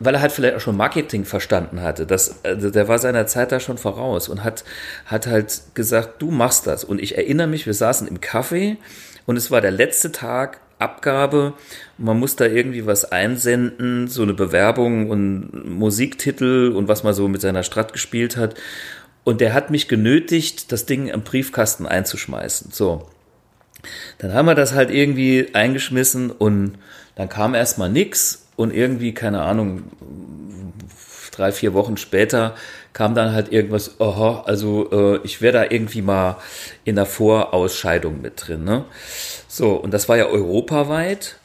[0.00, 2.06] Weil er halt vielleicht auch schon Marketing verstanden hatte.
[2.06, 4.64] Das, also der war seiner Zeit da schon voraus und hat,
[5.06, 6.84] hat halt gesagt, du machst das.
[6.84, 8.76] Und ich erinnere mich, wir saßen im Café
[9.26, 11.54] und es war der letzte Tag Abgabe.
[11.98, 17.28] Man muss da irgendwie was einsenden, so eine Bewerbung und Musiktitel und was man so
[17.28, 18.54] mit seiner Strat gespielt hat.
[19.22, 22.72] Und der hat mich genötigt, das Ding im Briefkasten einzuschmeißen.
[22.72, 23.08] So.
[24.18, 26.78] Dann haben wir das halt irgendwie eingeschmissen und
[27.16, 29.84] dann kam erstmal nix und irgendwie, keine Ahnung,
[31.32, 32.54] drei, vier Wochen später
[32.92, 36.36] kam dann halt irgendwas, aha, also äh, ich wäre da irgendwie mal
[36.84, 38.64] in der Vorausscheidung mit drin.
[38.64, 38.84] Ne?
[39.48, 41.36] So, und das war ja europaweit.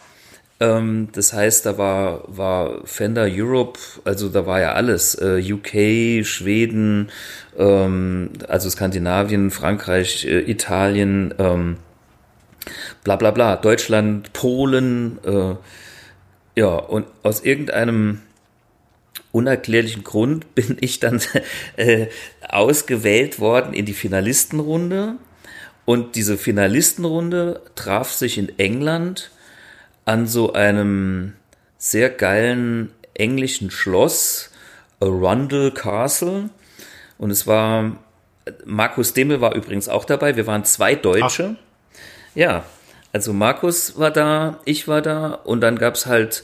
[0.59, 6.25] Ähm, das heißt, da war, war Fender Europe, also da war ja alles, äh, UK,
[6.25, 7.09] Schweden,
[7.57, 11.77] ähm, also Skandinavien, Frankreich, äh, Italien, ähm,
[13.03, 15.55] bla bla bla, Deutschland, Polen, äh,
[16.59, 18.19] ja, und aus irgendeinem
[19.31, 21.21] unerklärlichen Grund bin ich dann
[21.77, 22.07] äh,
[22.49, 25.15] ausgewählt worden in die Finalistenrunde.
[25.85, 29.31] Und diese Finalistenrunde traf sich in England
[30.03, 31.35] an so einem
[31.77, 34.51] sehr geilen englischen Schloss,
[34.99, 36.49] Arundel Castle.
[37.17, 37.95] Und es war,
[38.65, 40.35] Markus Demmel war übrigens auch dabei.
[40.35, 41.55] Wir waren zwei Deutsche.
[41.57, 42.35] Ach.
[42.35, 42.65] Ja,
[43.11, 46.43] also Markus war da, ich war da und dann gab's halt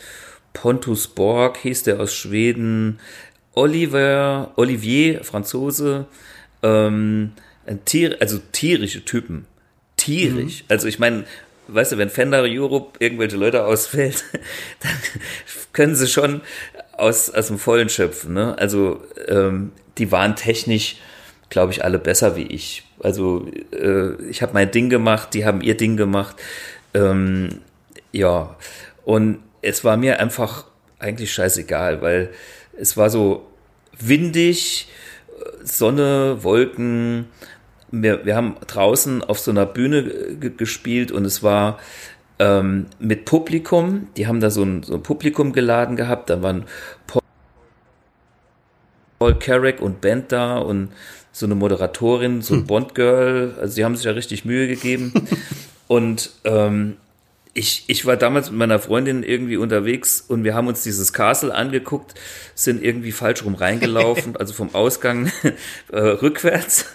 [0.53, 2.99] Pontus Borg, hieß der aus Schweden,
[3.53, 6.05] Oliver, Olivier, Franzose,
[6.63, 7.33] ähm,
[7.85, 9.45] Tier, also tierische Typen.
[9.97, 10.61] Tierisch.
[10.63, 10.65] Mhm.
[10.69, 11.25] Also ich meine,
[11.67, 14.23] weißt du, wenn Fender Europe irgendwelche Leute ausfällt,
[14.81, 14.91] dann
[15.73, 16.41] können sie schon
[16.93, 18.33] aus, aus dem Vollen schöpfen.
[18.33, 18.57] Ne?
[18.57, 20.97] Also ähm, die waren technisch,
[21.49, 22.84] glaube ich, alle besser wie ich.
[23.05, 26.37] Also äh, ich habe mein Ding gemacht, die haben ihr Ding gemacht.
[26.95, 27.61] Ähm,
[28.11, 28.55] ja,
[29.03, 30.65] und es war mir einfach
[30.97, 32.31] eigentlich scheißegal, weil
[32.75, 33.45] es war so
[33.99, 34.89] windig,
[35.63, 37.27] Sonne, Wolken.
[37.91, 41.77] Wir, wir haben draußen auf so einer Bühne gespielt und es war
[42.39, 44.07] ähm, mit Publikum.
[44.17, 46.31] Die haben da so ein, so ein Publikum geladen gehabt.
[46.31, 46.65] Da waren
[49.19, 50.89] Paul Carrick und Band da und
[51.35, 52.67] so eine Moderatorin, so ein hm.
[52.67, 53.55] Bond-Girl.
[53.59, 55.11] Also sie haben sich ja richtig Mühe gegeben.
[55.87, 56.95] und ähm,
[57.53, 61.53] ich, ich war damals mit meiner Freundin irgendwie unterwegs und wir haben uns dieses Castle
[61.53, 62.15] angeguckt,
[62.53, 65.29] sind irgendwie falsch rum reingelaufen, also vom Ausgang
[65.91, 66.85] äh, rückwärts.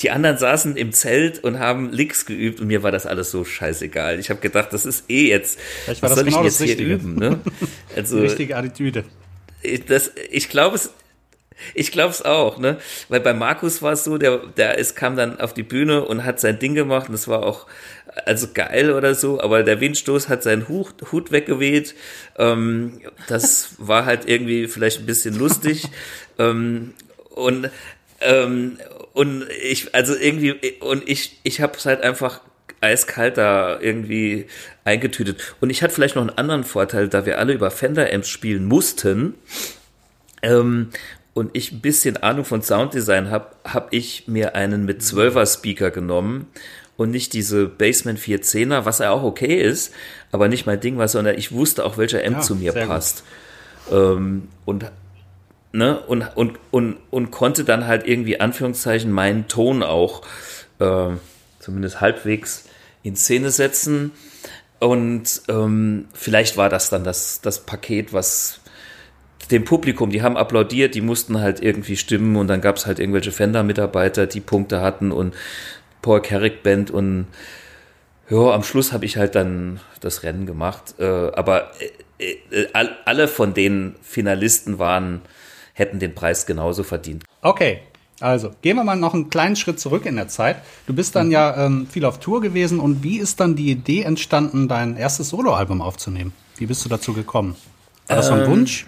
[0.00, 3.44] Die anderen saßen im Zelt und haben Licks geübt und mir war das alles so
[3.44, 4.18] scheißegal.
[4.18, 5.60] Ich habe gedacht, das ist eh jetzt,
[6.00, 7.14] was soll genau ich jetzt hier üben?
[7.14, 7.38] Ne?
[7.94, 9.04] Also, Die richtige Attitüde.
[9.62, 10.90] Ich, das, ich glaube es,
[11.74, 12.78] ich glaube es auch, ne?
[13.08, 16.24] Weil bei Markus war es so, der, der ist, kam dann auf die Bühne und
[16.24, 17.66] hat sein Ding gemacht und das war auch
[18.24, 21.94] also geil oder so, aber der Windstoß hat seinen Hut, Hut weggeweht.
[22.38, 25.88] Ähm, das war halt irgendwie vielleicht ein bisschen lustig.
[26.38, 26.94] ähm,
[27.30, 27.70] und
[28.20, 28.78] ähm,
[29.12, 32.40] und ich, also irgendwie, und ich, ich habe es halt einfach
[32.80, 34.46] eiskalt da irgendwie
[34.84, 35.54] eingetütet.
[35.60, 39.34] Und ich hatte vielleicht noch einen anderen Vorteil, da wir alle über Fender-Amps spielen mussten.
[40.42, 40.90] Ähm,
[41.36, 45.90] und ich ein bisschen Ahnung von Sounddesign habe, habe ich mir einen mit 12er Speaker
[45.90, 46.46] genommen
[46.96, 49.92] und nicht diese Basement 410er, was ja auch okay ist,
[50.32, 53.22] aber nicht mein Ding war, sondern ich wusste auch, welcher Amp ja, zu mir passt.
[53.92, 54.90] Ähm, und,
[55.72, 60.22] ne, und, und, und, und konnte dann halt irgendwie Anführungszeichen meinen Ton auch
[60.78, 61.10] äh,
[61.60, 62.64] zumindest halbwegs
[63.02, 64.12] in Szene setzen.
[64.78, 68.60] Und ähm, vielleicht war das dann das, das Paket, was
[69.48, 72.98] dem Publikum, die haben applaudiert, die mussten halt irgendwie stimmen und dann gab es halt
[72.98, 75.34] irgendwelche Fender-Mitarbeiter, die Punkte hatten und
[76.02, 77.26] Paul Carrick Band und
[78.28, 80.94] ja, am Schluss habe ich halt dann das Rennen gemacht.
[80.98, 81.70] Äh, aber
[82.18, 85.20] äh, äh, alle von den Finalisten waren,
[85.74, 87.24] hätten den Preis genauso verdient.
[87.42, 87.80] Okay,
[88.20, 90.56] also gehen wir mal noch einen kleinen Schritt zurück in der Zeit.
[90.86, 91.32] Du bist dann mhm.
[91.32, 95.28] ja ähm, viel auf Tour gewesen und wie ist dann die Idee entstanden, dein erstes
[95.28, 96.32] Soloalbum aufzunehmen?
[96.56, 97.56] Wie bist du dazu gekommen?
[98.08, 98.86] War das so ein ähm, Wunsch?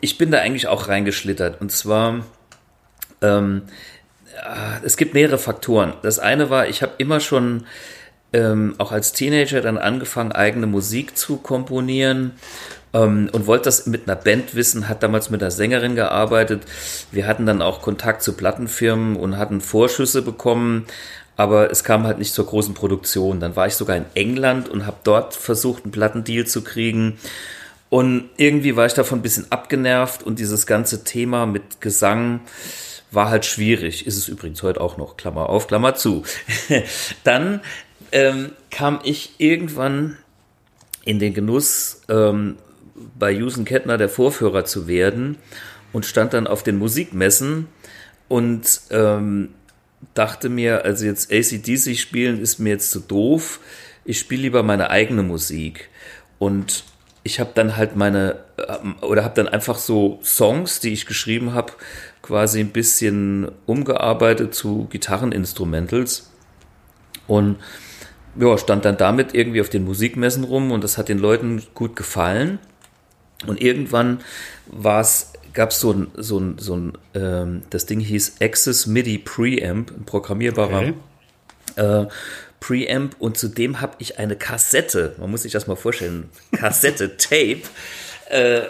[0.00, 1.60] Ich bin da eigentlich auch reingeschlittert.
[1.60, 2.24] Und zwar,
[3.22, 3.62] ähm,
[4.82, 5.94] es gibt mehrere Faktoren.
[6.02, 7.64] Das eine war, ich habe immer schon
[8.32, 12.32] ähm, auch als Teenager dann angefangen, eigene Musik zu komponieren
[12.92, 16.62] ähm, und wollte das mit einer Band wissen, hat damals mit einer Sängerin gearbeitet.
[17.12, 20.86] Wir hatten dann auch Kontakt zu Plattenfirmen und hatten Vorschüsse bekommen,
[21.36, 23.40] aber es kam halt nicht zur großen Produktion.
[23.40, 27.18] Dann war ich sogar in England und habe dort versucht, einen Plattendeal zu kriegen
[27.88, 32.40] und irgendwie war ich davon ein bisschen abgenervt und dieses ganze Thema mit Gesang
[33.10, 34.06] war halt schwierig.
[34.06, 36.24] Ist es übrigens heute auch noch, Klammer auf, Klammer zu.
[37.24, 37.60] Dann
[38.12, 40.16] ähm, kam ich irgendwann
[41.04, 42.56] in den Genuss, ähm,
[43.18, 45.36] bei Jusen Kettner der Vorführer zu werden
[45.92, 47.68] und stand dann auf den Musikmessen
[48.28, 49.50] und ähm,
[50.14, 53.60] dachte mir, also jetzt ACDC spielen ist mir jetzt zu doof.
[54.04, 55.88] Ich spiele lieber meine eigene Musik.
[56.38, 56.84] Und
[57.26, 58.36] ich habe dann halt meine,
[58.68, 61.72] ähm, oder habe dann einfach so Songs, die ich geschrieben habe,
[62.22, 66.30] quasi ein bisschen umgearbeitet zu Gitarreninstrumentals.
[67.26, 67.56] Und
[68.38, 71.96] ja, stand dann damit irgendwie auf den Musikmessen rum und das hat den Leuten gut
[71.96, 72.60] gefallen.
[73.46, 74.20] Und irgendwann
[74.66, 78.86] war es, gab es so ein, so ein, so ein ähm, das Ding hieß Access
[78.86, 80.92] MIDI Preamp, ein programmierbarer
[81.74, 82.04] okay.
[82.04, 82.06] äh,
[82.66, 87.62] Preamp und zudem habe ich eine Kassette, man muss sich das mal vorstellen, Kassette Tape
[88.28, 88.62] äh,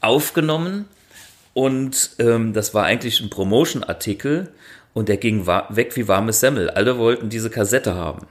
[0.00, 0.86] aufgenommen
[1.52, 4.48] und ähm, das war eigentlich ein Promotion-Artikel
[4.94, 6.70] und der ging weg wie warme Semmel.
[6.70, 8.26] Alle wollten diese Kassette haben.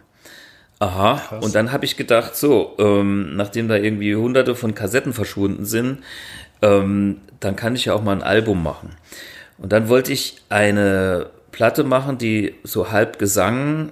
[0.79, 1.45] Aha, Krass.
[1.45, 5.99] und dann habe ich gedacht, so, ähm, nachdem da irgendwie hunderte von Kassetten verschwunden sind,
[6.63, 8.95] ähm, dann kann ich ja auch mal ein Album machen.
[9.59, 13.91] Und dann wollte ich eine Platte machen, die so halb Gesang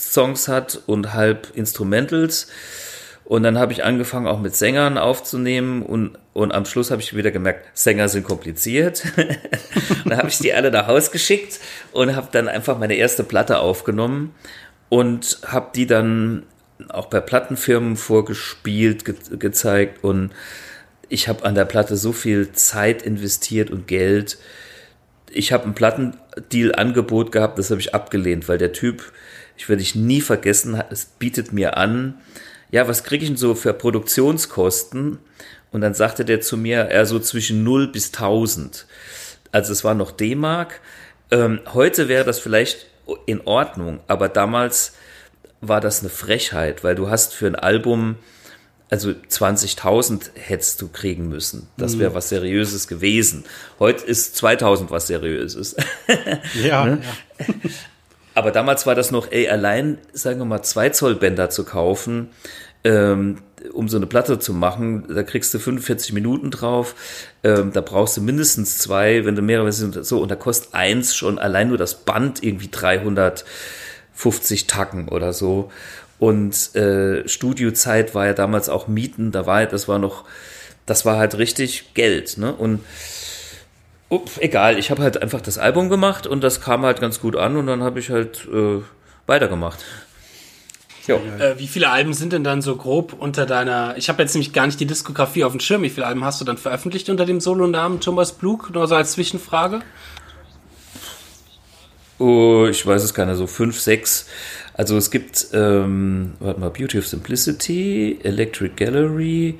[0.00, 2.48] Songs hat und halb Instrumentals.
[3.24, 7.14] Und dann habe ich angefangen, auch mit Sängern aufzunehmen und, und am Schluss habe ich
[7.14, 9.04] wieder gemerkt, Sänger sind kompliziert.
[10.04, 11.60] dann habe ich die alle nach Haus geschickt
[11.92, 14.34] und habe dann einfach meine erste Platte aufgenommen
[14.88, 16.42] und habe die dann
[16.88, 20.32] auch bei Plattenfirmen vorgespielt, ge gezeigt und
[21.08, 24.38] ich habe an der Platte so viel Zeit investiert und Geld.
[25.30, 29.12] Ich habe ein Plattendeal-Angebot gehabt, das habe ich abgelehnt, weil der Typ
[29.60, 32.14] ich werde dich nie vergessen, es bietet mir an,
[32.70, 35.18] ja, was kriege ich denn so für Produktionskosten?
[35.70, 38.86] Und dann sagte der zu mir, er so zwischen 0 bis 1000.
[39.52, 40.80] Also es war noch D-Mark.
[41.30, 42.86] Ähm, heute wäre das vielleicht
[43.26, 44.94] in Ordnung, aber damals
[45.60, 48.16] war das eine Frechheit, weil du hast für ein Album,
[48.88, 51.68] also 20.000 hättest du kriegen müssen.
[51.76, 52.14] Das wäre mhm.
[52.14, 53.44] was Seriöses gewesen.
[53.78, 55.76] Heute ist 2000 was Seriöses.
[56.54, 57.02] Ja, ne?
[57.02, 57.46] ja.
[58.34, 62.30] Aber damals war das noch, ey, allein, sagen wir mal, zwei Zoll Bänder zu kaufen,
[62.84, 63.38] ähm,
[63.72, 66.94] um so eine Platte zu machen, da kriegst du 45 Minuten drauf,
[67.42, 71.14] ähm, da brauchst du mindestens zwei, wenn du mehrere sind, so, und da kostet eins
[71.14, 73.44] schon allein nur das Band irgendwie 350
[74.20, 75.70] 50 Tacken oder so.
[76.18, 80.24] Und äh, Studiozeit war ja damals auch Mieten, da war das war noch,
[80.84, 82.54] das war halt richtig Geld, ne?
[82.54, 82.80] Und
[84.10, 87.36] up, egal, ich habe halt einfach das Album gemacht und das kam halt ganz gut
[87.36, 88.80] an und dann habe ich halt äh,
[89.26, 89.84] weitergemacht.
[91.08, 93.96] Äh, wie viele Alben sind denn dann so grob unter deiner.
[93.96, 95.82] Ich habe jetzt nämlich gar nicht die Diskografie auf dem Schirm.
[95.82, 98.70] Wie viele Alben hast du dann veröffentlicht unter dem Solonamen Thomas Blug?
[98.72, 99.80] Nur so als Zwischenfrage.
[102.18, 104.26] Oh, ich weiß es keiner, so fünf, sechs.
[104.74, 109.58] Also es gibt, ähm, warte mal, Beauty of Simplicity, Electric Gallery,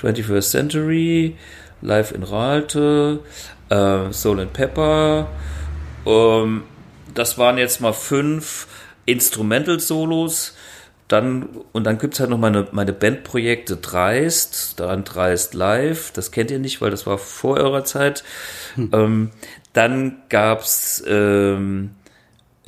[0.00, 1.36] 21st Century,
[1.82, 3.20] Live in Ralte,
[3.68, 5.28] äh, Soul and Pepper.
[6.06, 6.64] Ähm,
[7.14, 8.66] das waren jetzt mal fünf
[9.06, 10.56] Instrumental-Solos.
[11.08, 16.50] Dann, und dann gibt's halt noch meine, meine Bandprojekte Dreist, dann Dreist Live, das kennt
[16.50, 18.24] ihr nicht, weil das war vor eurer Zeit.
[18.74, 18.90] Hm.
[18.92, 19.30] Ähm,
[19.72, 21.94] dann gab's ähm,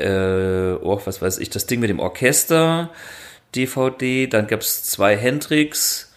[0.01, 2.91] äh, oh, was weiß ich, das Ding mit dem Orchester,
[3.55, 6.10] DVD, dann gab's zwei Hendrix,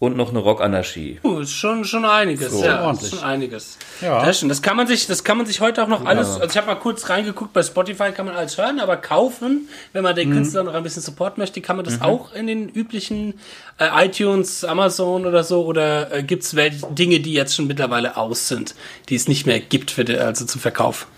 [0.00, 1.18] und noch eine Rockanarchie.
[1.24, 2.84] Uh, ist schon, schon einiges, so, ja.
[2.84, 3.10] Ordentlich.
[3.10, 3.78] Schon einiges.
[4.00, 4.24] Ja.
[4.24, 6.34] Das, das, kann man sich, das kann man sich heute auch noch alles, ja.
[6.34, 10.04] also ich habe mal kurz reingeguckt, bei Spotify kann man alles hören, aber kaufen, wenn
[10.04, 10.34] man den mhm.
[10.34, 12.02] Künstler noch ein bisschen supporten möchte, kann man das mhm.
[12.02, 13.34] auch in den üblichen
[13.78, 16.54] äh, iTunes, Amazon oder so, oder äh, gibt es
[16.90, 18.76] Dinge, die jetzt schon mittlerweile aus sind,
[19.08, 21.08] die es nicht mehr gibt für die, also zum Verkauf?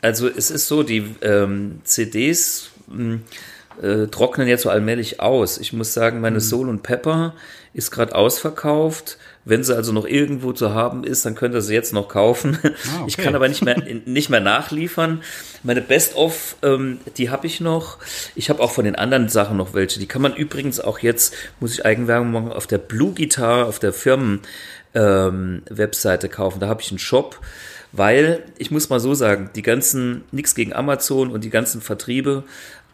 [0.00, 3.22] Also es ist so, die ähm, CDs mh, hm,
[3.82, 5.58] äh, trocknen jetzt so allmählich aus.
[5.58, 6.40] Ich muss sagen, meine mhm.
[6.40, 7.34] Soul und Pepper
[7.74, 9.18] ist gerade ausverkauft.
[9.44, 12.58] Wenn sie also noch irgendwo zu haben ist, dann könnt ihr sie jetzt noch kaufen.
[12.62, 12.68] Ah,
[13.00, 13.08] okay.
[13.08, 15.22] Ich kann aber nicht mehr, nicht mehr nachliefern.
[15.64, 17.98] Meine Best-of, ähm, die habe ich noch.
[18.36, 19.98] Ich habe auch von den anderen Sachen noch welche.
[19.98, 23.80] Die kann man übrigens auch jetzt, muss ich Eigenwerbung machen, auf der Blue Guitar, auf
[23.80, 26.60] der Firmen-Webseite ähm, kaufen.
[26.60, 27.40] Da habe ich einen Shop
[27.94, 32.42] weil ich muss mal so sagen, die ganzen, nichts gegen Amazon und die ganzen Vertriebe,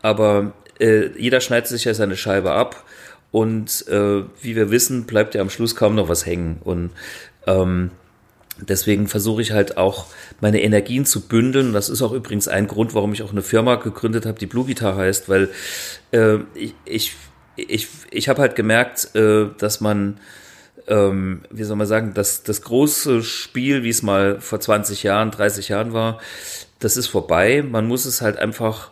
[0.03, 2.85] aber äh, jeder schneidet sich ja seine Scheibe ab
[3.31, 6.59] und äh, wie wir wissen, bleibt ja am Schluss kaum noch was hängen.
[6.65, 6.91] Und
[7.47, 7.91] ähm,
[8.59, 10.07] deswegen versuche ich halt auch
[10.41, 11.73] meine Energien zu bündeln.
[11.73, 14.65] Das ist auch übrigens ein Grund, warum ich auch eine Firma gegründet habe, die Blue
[14.65, 15.51] Guitar heißt, weil
[16.13, 17.17] äh, ich, ich,
[17.57, 20.19] ich, ich habe halt gemerkt, äh, dass man
[20.87, 25.31] ähm, wie soll man sagen, das, das große Spiel, wie es mal vor 20 Jahren,
[25.31, 26.19] 30 Jahren war,
[26.79, 27.63] das ist vorbei.
[27.63, 28.91] Man muss es halt einfach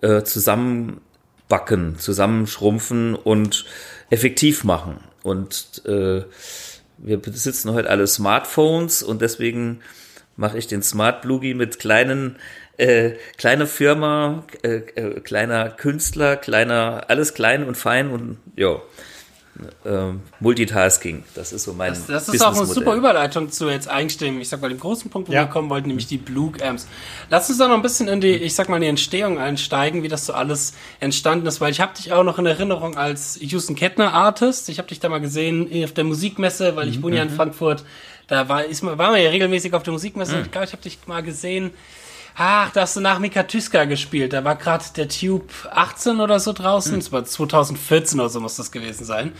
[0.00, 0.22] äh,
[1.46, 3.64] zusammenbacken, zusammenschrumpfen und
[4.10, 4.98] effektiv machen.
[5.22, 6.24] Und äh,
[6.98, 9.80] wir besitzen heute alle Smartphones und deswegen
[10.36, 12.36] mache ich den Smart Blugie mit kleinen
[12.78, 18.80] äh, kleine Firma, äh, äh, kleiner Künstler, kleiner alles klein und fein und ja
[19.84, 21.24] äh, Multitasking.
[21.34, 24.40] Das ist so mein Das, das ist auch eine super Überleitung zu jetzt eigentlich dem,
[24.40, 25.42] ich sag mal, dem großen Punkt, wo ja.
[25.42, 26.86] wir kommen wollten, nämlich die Blue Amps.
[27.30, 30.02] Lass uns da noch ein bisschen in die, ich sag mal, in die Entstehung einsteigen,
[30.02, 33.38] wie das so alles entstanden ist, weil ich habe dich auch noch in Erinnerung als
[33.40, 34.68] Houston Kettner Artist.
[34.68, 37.02] Ich habe dich da mal gesehen auf der Musikmesse, weil ich mhm.
[37.04, 37.30] wohne ja in.
[37.30, 37.84] Frankfurt.
[38.28, 40.36] Da war, ist, war man ja regelmäßig auf der Musikmesse.
[40.36, 40.42] Mhm.
[40.42, 41.70] Ich glaube, ich habe dich mal gesehen.
[42.38, 44.34] Ach, da hast du nach Mika Tyska gespielt.
[44.34, 46.92] Da war gerade der Tube 18 oder so draußen.
[46.92, 46.96] Mhm.
[46.98, 49.32] Das war 2014 oder so muss das gewesen sein.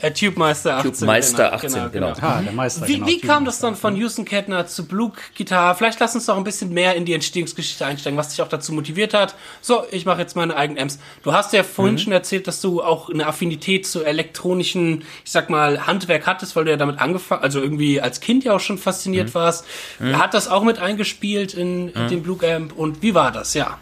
[0.00, 0.92] Äh, Tube Meister 18.
[0.92, 1.88] Tube Meister genau, 18, genau.
[1.90, 2.12] genau.
[2.14, 2.26] genau.
[2.26, 5.74] Ah, der Meister, wie, genau, wie kam das dann von Houston Kettner zu Blue Guitar?
[5.74, 8.72] Vielleicht lass uns doch ein bisschen mehr in die Entstehungsgeschichte einsteigen, was dich auch dazu
[8.72, 9.34] motiviert hat.
[9.60, 10.98] So, ich mache jetzt meine eigenen Amps.
[11.22, 11.98] Du hast ja vorhin mhm.
[11.98, 16.64] schon erzählt, dass du auch eine Affinität zu elektronischen, ich sag mal, Handwerk hattest, weil
[16.64, 19.34] du ja damit angefangen, also irgendwie als Kind ja auch schon fasziniert mhm.
[19.34, 19.64] warst.
[19.98, 20.16] Mhm.
[20.16, 22.08] Hat das auch mit eingespielt in, in mhm.
[22.08, 23.54] den Blue Amp und wie war das?
[23.54, 23.78] Ja.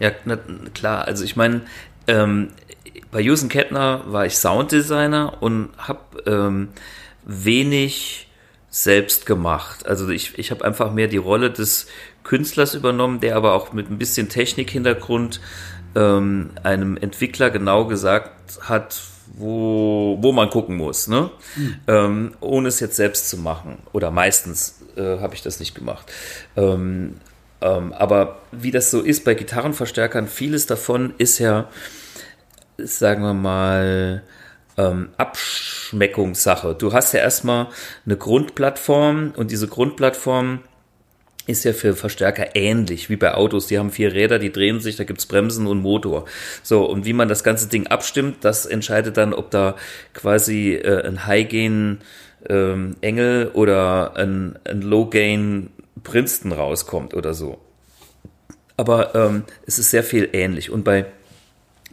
[0.00, 0.38] Ja, na,
[0.74, 1.04] klar.
[1.04, 1.62] Also ich meine,
[2.06, 2.50] ähm,
[3.10, 6.68] bei Jusen Kettner war ich Sounddesigner und habe ähm,
[7.24, 8.28] wenig
[8.70, 9.86] selbst gemacht.
[9.86, 11.86] Also ich, ich habe einfach mehr die Rolle des
[12.22, 15.40] Künstlers übernommen, der aber auch mit ein bisschen Technikhintergrund
[15.96, 19.00] ähm, einem Entwickler genau gesagt hat,
[19.34, 21.30] wo, wo man gucken muss, ne?
[21.56, 21.76] Mhm.
[21.86, 23.78] Ähm, ohne es jetzt selbst zu machen.
[23.92, 26.12] Oder meistens äh, habe ich das nicht gemacht.
[26.56, 27.16] Ähm,
[27.60, 31.68] ähm, aber wie das so ist bei Gitarrenverstärkern, vieles davon ist ja
[32.86, 34.22] sagen wir mal,
[34.76, 36.74] ähm, Abschmeckungssache.
[36.74, 37.68] Du hast ja erstmal
[38.06, 40.60] eine Grundplattform und diese Grundplattform
[41.46, 43.66] ist ja für Verstärker ähnlich wie bei Autos.
[43.66, 46.24] Die haben vier Räder, die drehen sich, da gibt's Bremsen und Motor.
[46.62, 49.76] So, und wie man das ganze Ding abstimmt, das entscheidet dann, ob da
[50.14, 51.98] quasi äh, ein High-Gain
[52.48, 55.70] ähm, Engel oder ein, ein Low-Gain
[56.02, 57.58] Princeton rauskommt oder so.
[58.76, 60.70] Aber ähm, es ist sehr viel ähnlich.
[60.70, 61.06] Und bei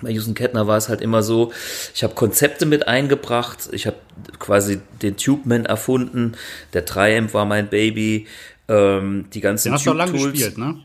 [0.01, 1.51] bei Houston Kettner war es halt immer so,
[1.93, 3.97] ich habe Konzepte mit eingebracht, ich habe
[4.39, 6.33] quasi den Tubeman erfunden,
[6.73, 8.27] der Triumph war mein Baby
[8.67, 10.75] ähm, die ganzen Den hast du lange gespielt, ne?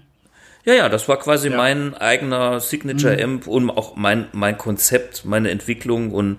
[0.65, 1.57] Ja, ja, das war quasi ja.
[1.57, 6.39] mein eigener Signature Amp und auch mein, mein Konzept, meine Entwicklung und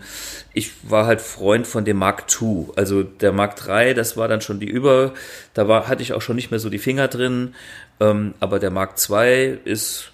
[0.53, 2.67] ich war halt Freund von dem Mark II.
[2.78, 5.13] Also der Mark III, das war dann schon die Über,
[5.53, 7.53] da war, hatte ich auch schon nicht mehr so die Finger drin,
[7.99, 10.13] ähm, aber der Mark II ist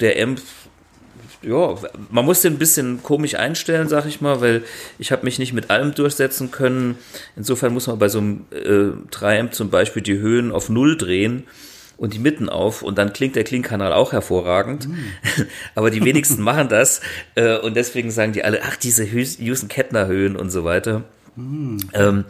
[0.00, 0.42] der Amp,
[1.42, 1.76] ja,
[2.10, 4.62] man muss den ein bisschen komisch einstellen, sag ich mal, weil
[4.98, 6.96] ich habe mich nicht mit allem durchsetzen können.
[7.36, 11.44] Insofern muss man bei so einem äh, 3-Amp zum Beispiel die Höhen auf Null drehen
[11.96, 14.88] und die Mitten auf und dann klingt der Klingkanal auch hervorragend.
[14.88, 14.94] Mm.
[15.74, 17.00] Aber die wenigsten machen das
[17.34, 21.04] äh, und deswegen sagen die alle, ach, diese Houston Kettner Höhen und so weiter.
[21.36, 21.78] Mm.
[21.94, 22.24] Ähm,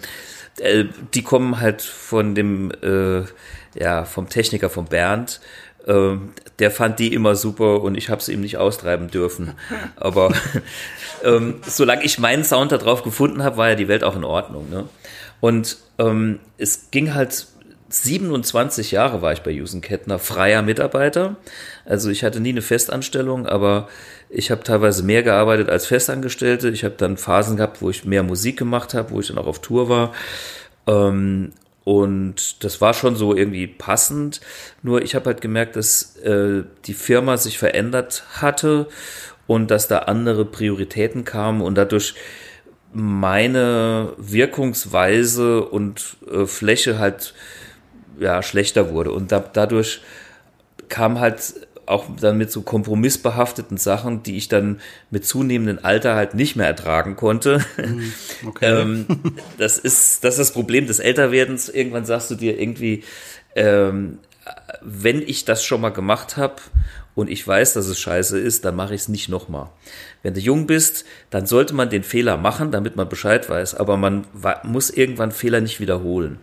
[0.58, 0.84] äh,
[1.14, 3.22] die kommen halt von dem, äh,
[3.74, 5.40] ja, vom Techniker, von Bernd.
[5.86, 9.52] Ähm, der fand die immer super und ich habe sie ihm nicht austreiben dürfen.
[9.96, 10.32] Aber
[11.24, 14.24] ähm, solange ich meinen Sound da drauf gefunden habe, war ja die Welt auch in
[14.24, 14.70] Ordnung.
[14.70, 14.88] Ne?
[15.40, 17.46] Und ähm, es ging halt
[17.94, 21.36] 27 Jahre war ich bei Jusen Kettner freier Mitarbeiter.
[21.84, 23.88] Also ich hatte nie eine Festanstellung, aber
[24.30, 26.70] ich habe teilweise mehr gearbeitet als Festangestellte.
[26.70, 29.46] Ich habe dann Phasen gehabt, wo ich mehr Musik gemacht habe, wo ich dann auch
[29.46, 30.12] auf Tour war.
[30.86, 31.52] Ähm,
[31.84, 34.40] und das war schon so irgendwie passend.
[34.82, 38.88] Nur ich habe halt gemerkt, dass äh, die Firma sich verändert hatte
[39.46, 42.14] und dass da andere Prioritäten kamen und dadurch
[42.92, 47.34] meine Wirkungsweise und äh, Fläche halt
[48.18, 49.10] ja, schlechter wurde.
[49.12, 50.02] Und da, dadurch
[50.88, 54.80] kam halt auch dann mit so kompromissbehafteten Sachen, die ich dann
[55.10, 57.64] mit zunehmendem Alter halt nicht mehr ertragen konnte.
[57.76, 58.12] Mhm,
[58.46, 58.80] okay.
[58.80, 59.06] ähm,
[59.58, 61.68] das ist das ist das Problem des Älterwerdens.
[61.68, 63.04] Irgendwann sagst du dir irgendwie,
[63.54, 64.18] ähm,
[64.80, 66.56] wenn ich das schon mal gemacht habe
[67.14, 69.68] und ich weiß, dass es scheiße ist, dann mache ich es nicht nochmal.
[70.22, 73.96] Wenn du jung bist, dann sollte man den Fehler machen, damit man Bescheid weiß, aber
[73.96, 74.24] man
[74.62, 76.38] muss irgendwann Fehler nicht wiederholen.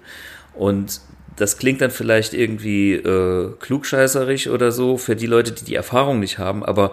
[0.53, 1.01] Und
[1.39, 6.19] das klingt dann vielleicht irgendwie äh, klugscheißerig oder so für die Leute, die die Erfahrung
[6.19, 6.91] nicht haben, aber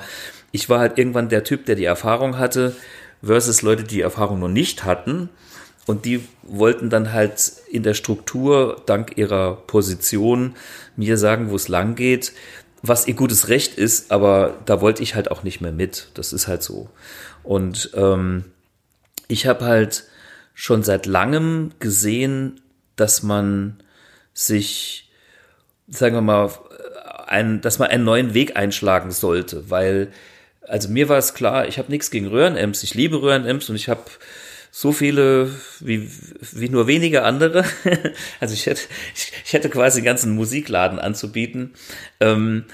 [0.53, 2.77] ich war halt irgendwann der Typ, der die Erfahrung hatte,
[3.23, 5.29] versus Leute, die die Erfahrung noch nicht hatten.
[5.87, 10.55] Und die wollten dann halt in der Struktur, dank ihrer Position,
[10.97, 12.33] mir sagen, wo es lang geht,
[12.83, 16.09] was ihr gutes Recht ist, aber da wollte ich halt auch nicht mehr mit.
[16.15, 16.89] Das ist halt so.
[17.43, 18.45] Und ähm,
[19.29, 20.05] ich habe halt
[20.55, 22.61] schon seit langem gesehen,
[22.95, 23.77] dass man
[24.37, 25.09] sich,
[25.89, 26.51] sagen wir mal,
[27.27, 30.13] ein, dass man einen neuen Weg einschlagen sollte, weil,
[30.61, 33.89] also mir war es klar, ich habe nichts gegen Röhrenamps, ich liebe Röhrenamps und ich
[33.89, 34.03] habe
[34.71, 36.11] so viele wie,
[36.53, 37.65] wie nur wenige andere.
[38.41, 38.83] also ich hätte,
[39.15, 41.73] ich, ich, hätte quasi einen ganzen Musikladen anzubieten.
[42.21, 42.67] Ähm,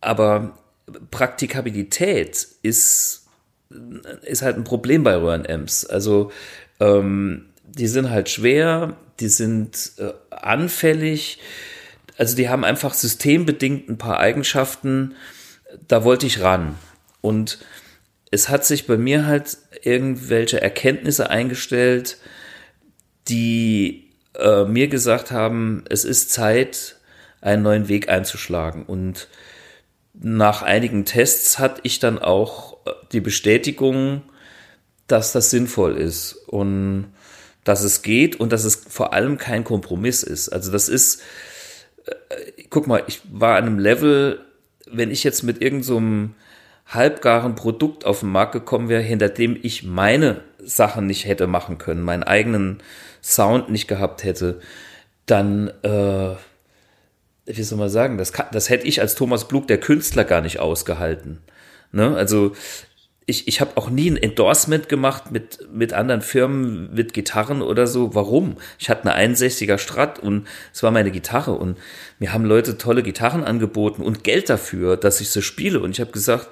[0.00, 0.56] aber
[1.10, 3.26] Praktikabilität ist,
[4.22, 5.84] ist halt ein Problem bei Röhrenamps.
[5.84, 6.30] Also
[6.78, 11.38] ähm, die sind halt schwer, die sind äh, anfällig,
[12.16, 15.14] also die haben einfach systembedingt ein paar Eigenschaften,
[15.88, 16.76] da wollte ich ran.
[17.20, 17.58] Und
[18.30, 22.18] es hat sich bei mir halt irgendwelche Erkenntnisse eingestellt,
[23.28, 26.96] die äh, mir gesagt haben, es ist Zeit,
[27.40, 28.84] einen neuen Weg einzuschlagen.
[28.84, 29.28] Und
[30.12, 34.22] nach einigen Tests hatte ich dann auch äh, die Bestätigung,
[35.06, 36.34] dass das sinnvoll ist.
[36.46, 37.12] Und
[37.64, 40.48] dass es geht und dass es vor allem kein Kompromiss ist.
[40.48, 41.22] Also das ist,
[42.06, 44.40] äh, guck mal, ich war an einem Level,
[44.90, 49.56] wenn ich jetzt mit irgendeinem so halbgaren Produkt auf den Markt gekommen wäre, hinter dem
[49.60, 52.82] ich meine Sachen nicht hätte machen können, meinen eigenen
[53.22, 54.60] Sound nicht gehabt hätte,
[55.26, 56.34] dann, äh,
[57.46, 60.40] wie soll man sagen, das, kann, das hätte ich als Thomas Blug, der Künstler, gar
[60.40, 61.38] nicht ausgehalten.
[61.92, 62.16] Ne?
[62.16, 62.52] Also
[63.30, 67.86] ich, ich habe auch nie ein Endorsement gemacht mit, mit anderen Firmen, mit Gitarren oder
[67.86, 68.14] so.
[68.14, 68.56] Warum?
[68.78, 71.78] Ich hatte eine 61er Strat und es war meine Gitarre und
[72.18, 75.80] mir haben Leute tolle Gitarren angeboten und Geld dafür, dass ich sie spiele.
[75.80, 76.48] Und ich habe gesagt,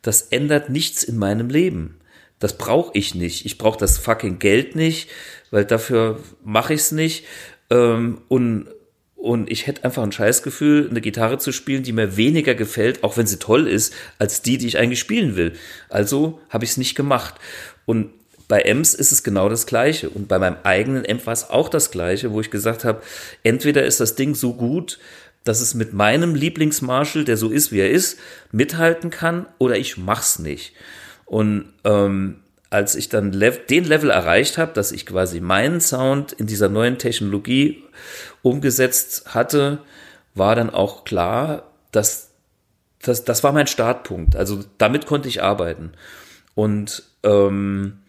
[0.00, 1.98] das ändert nichts in meinem Leben.
[2.38, 3.44] Das brauche ich nicht.
[3.44, 5.10] Ich brauche das fucking Geld nicht,
[5.50, 7.24] weil dafür mache ich es nicht.
[7.70, 8.68] Ähm, und
[9.24, 13.16] und ich hätte einfach ein Scheißgefühl, eine Gitarre zu spielen, die mir weniger gefällt, auch
[13.16, 15.54] wenn sie toll ist, als die, die ich eigentlich spielen will.
[15.88, 17.36] Also habe ich es nicht gemacht.
[17.86, 18.10] Und
[18.48, 20.10] bei Ems ist es genau das Gleiche.
[20.10, 23.00] Und bei meinem eigenen Amp war es auch das Gleiche, wo ich gesagt habe,
[23.42, 24.98] entweder ist das Ding so gut,
[25.42, 28.18] dass es mit meinem Lieblingsmarshall, der so ist, wie er ist,
[28.52, 30.74] mithalten kann, oder ich mach's nicht.
[31.24, 32.40] Und ähm,
[32.74, 36.98] als ich dann den Level erreicht habe, dass ich quasi meinen Sound in dieser neuen
[36.98, 37.84] Technologie
[38.42, 39.78] umgesetzt hatte,
[40.34, 42.30] war dann auch klar, dass
[43.00, 44.34] das, das war mein Startpunkt.
[44.34, 45.92] Also damit konnte ich arbeiten.
[46.56, 48.00] Und ähm,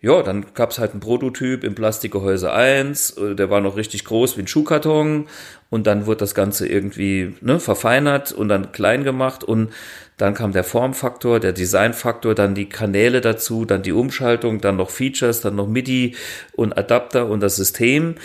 [0.00, 4.36] ja, dann gab's halt einen Prototyp im Plastikgehäuse 1, äh, der war noch richtig groß
[4.36, 5.28] wie ein Schuhkarton
[5.72, 9.72] und dann wurde das Ganze irgendwie ne, verfeinert und dann klein gemacht und
[10.18, 14.90] dann kam der Formfaktor, der Designfaktor, dann die Kanäle dazu, dann die Umschaltung, dann noch
[14.90, 16.14] Features, dann noch MIDI
[16.52, 18.16] und Adapter und das System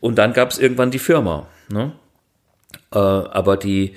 [0.00, 1.46] und dann gab's irgendwann die Firma.
[1.68, 1.92] Ne?
[2.92, 3.94] Äh, aber die,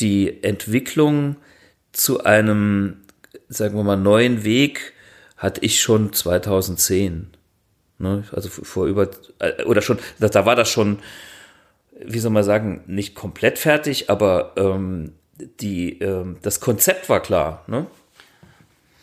[0.00, 1.36] die Entwicklung
[1.92, 3.02] zu einem,
[3.48, 4.94] sagen wir mal, neuen Weg,
[5.36, 7.30] hatte ich schon 2010.
[8.00, 8.24] Ne?
[8.32, 10.98] Also vor über, äh, oder schon, da war das schon,
[12.04, 15.12] wie soll man sagen, nicht komplett fertig, aber ähm,
[15.60, 17.64] die, ähm, das Konzept war klar.
[17.66, 17.86] Ne?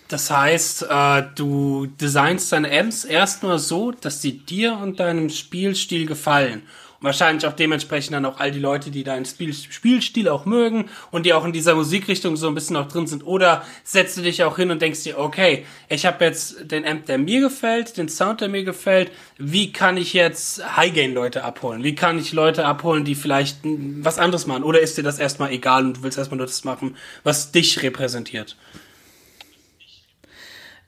[0.07, 5.29] Das heißt, äh, du designst deine Amps erst nur so, dass sie dir und deinem
[5.29, 6.63] Spielstil gefallen
[7.05, 11.25] wahrscheinlich auch dementsprechend dann auch all die Leute, die deinen Spiel, Spielstil auch mögen und
[11.25, 13.25] die auch in dieser Musikrichtung so ein bisschen auch drin sind.
[13.25, 17.05] Oder setzt du dich auch hin und denkst dir, okay, ich habe jetzt den Amp,
[17.05, 19.11] der mir gefällt, den Sound, der mir gefällt.
[19.37, 21.83] Wie kann ich jetzt High-Gain-Leute abholen?
[21.83, 24.63] Wie kann ich Leute abholen, die vielleicht was anderes machen?
[24.63, 27.81] Oder ist dir das erstmal egal und du willst erstmal nur das machen, was dich
[27.81, 28.57] repräsentiert?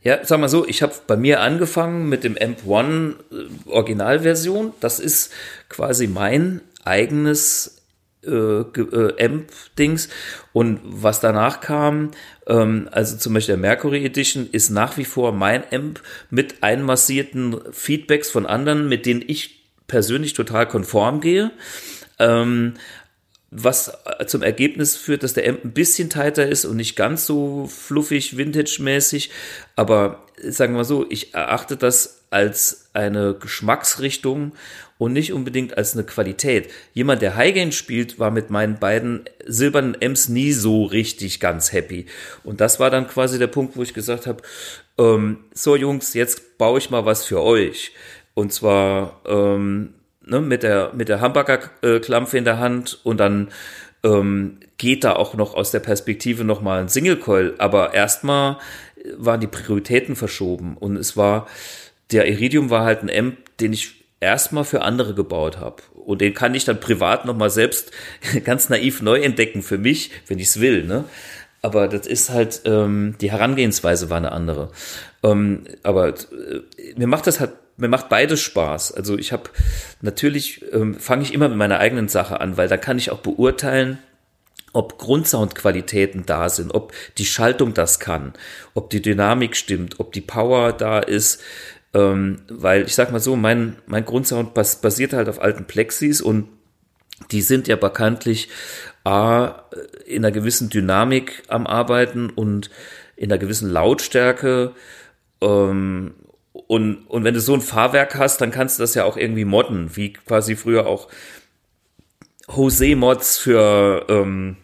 [0.02, 4.74] Ja, sag mal so, ich habe bei mir angefangen mit dem Amp1 äh, Originalversion.
[4.80, 5.32] Das ist
[5.70, 7.82] quasi mein eigenes
[8.28, 10.10] äh, äh, Amp-Dings.
[10.54, 12.12] Und was danach kam,
[12.48, 17.58] ähm, also zum Beispiel der Mercury Edition, ist nach wie vor mein Amp mit einmassierten
[17.72, 21.52] Feedbacks von anderen, mit denen ich persönlich total konform gehe.
[22.20, 22.74] Ähm,
[23.50, 27.26] was äh, zum Ergebnis führt, dass der Amp ein bisschen tighter ist und nicht ganz
[27.26, 29.30] so fluffig, vintage-mäßig.
[29.76, 34.52] Aber sagen wir mal so, ich erachte das als eine Geschmacksrichtung
[34.98, 36.70] und nicht unbedingt als eine Qualität.
[36.94, 42.08] Jemand, der Highgain spielt, war mit meinen beiden silbernen Amps nie so richtig ganz happy.
[42.44, 44.42] Und das war dann quasi der Punkt, wo ich gesagt habe,
[44.98, 47.94] ähm, so Jungs, jetzt baue ich mal was für euch.
[48.34, 49.94] Und zwar ähm,
[50.28, 53.50] ne, mit der, mit der Hamburger-Klampfe in der Hand und dann
[54.04, 57.56] ähm, geht da auch noch aus der Perspektive nochmal ein Single Coil.
[57.58, 58.58] Aber erstmal
[59.18, 61.48] waren die Prioritäten verschoben und es war,
[62.12, 65.84] der Iridium war halt ein Amp, den ich erstmal für andere gebaut habe.
[65.94, 67.92] Und den kann ich dann privat nochmal selbst
[68.44, 70.84] ganz naiv neu entdecken für mich, wenn ich es will.
[70.84, 71.04] Ne?
[71.62, 74.72] Aber das ist halt, ähm, die Herangehensweise war eine andere.
[75.24, 76.14] Ähm, aber äh,
[76.96, 78.92] mir macht das halt mir macht beides Spaß.
[78.92, 79.50] Also ich habe
[80.02, 83.20] natürlich ähm, fange ich immer mit meiner eigenen Sache an, weil da kann ich auch
[83.20, 84.00] beurteilen,
[84.74, 88.34] ob Grundsoundqualitäten da sind, ob die Schaltung das kann,
[88.74, 91.42] ob die Dynamik stimmt, ob die Power da ist.
[91.94, 96.22] Ähm, weil ich sag mal so, mein, mein Grundsound bas basiert halt auf alten Plexis
[96.22, 96.50] und
[97.32, 98.50] die sind ja bekanntlich
[99.04, 99.64] A,
[100.06, 102.70] in einer gewissen Dynamik am Arbeiten und
[103.16, 104.74] in einer gewissen Lautstärke
[105.42, 106.14] ähm,
[106.68, 109.46] und, und wenn du so ein Fahrwerk hast, dann kannst du das ja auch irgendwie
[109.46, 111.08] modden, wie quasi früher auch
[112.54, 114.58] Jose-Mods für ähm,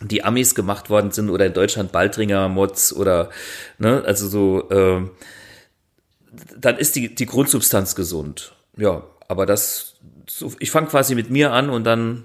[0.00, 3.30] die Amis gemacht worden sind oder in Deutschland Baldringer-Mods oder,
[3.78, 5.02] ne, also so, äh,
[6.56, 8.54] dann ist die, die Grundsubstanz gesund.
[8.76, 9.96] Ja, aber das,
[10.26, 12.24] so, ich fange quasi mit mir an und dann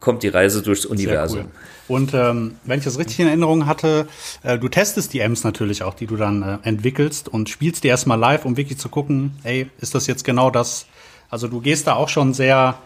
[0.00, 1.40] kommt die Reise durchs Universum.
[1.40, 1.46] Cool.
[1.88, 4.06] Und ähm, wenn ich das richtig in Erinnerung hatte,
[4.42, 7.88] äh, du testest die Amps natürlich auch, die du dann äh, entwickelst und spielst die
[7.88, 10.86] erstmal live, um wirklich zu gucken, ey, ist das jetzt genau das?
[11.30, 12.78] Also du gehst da auch schon sehr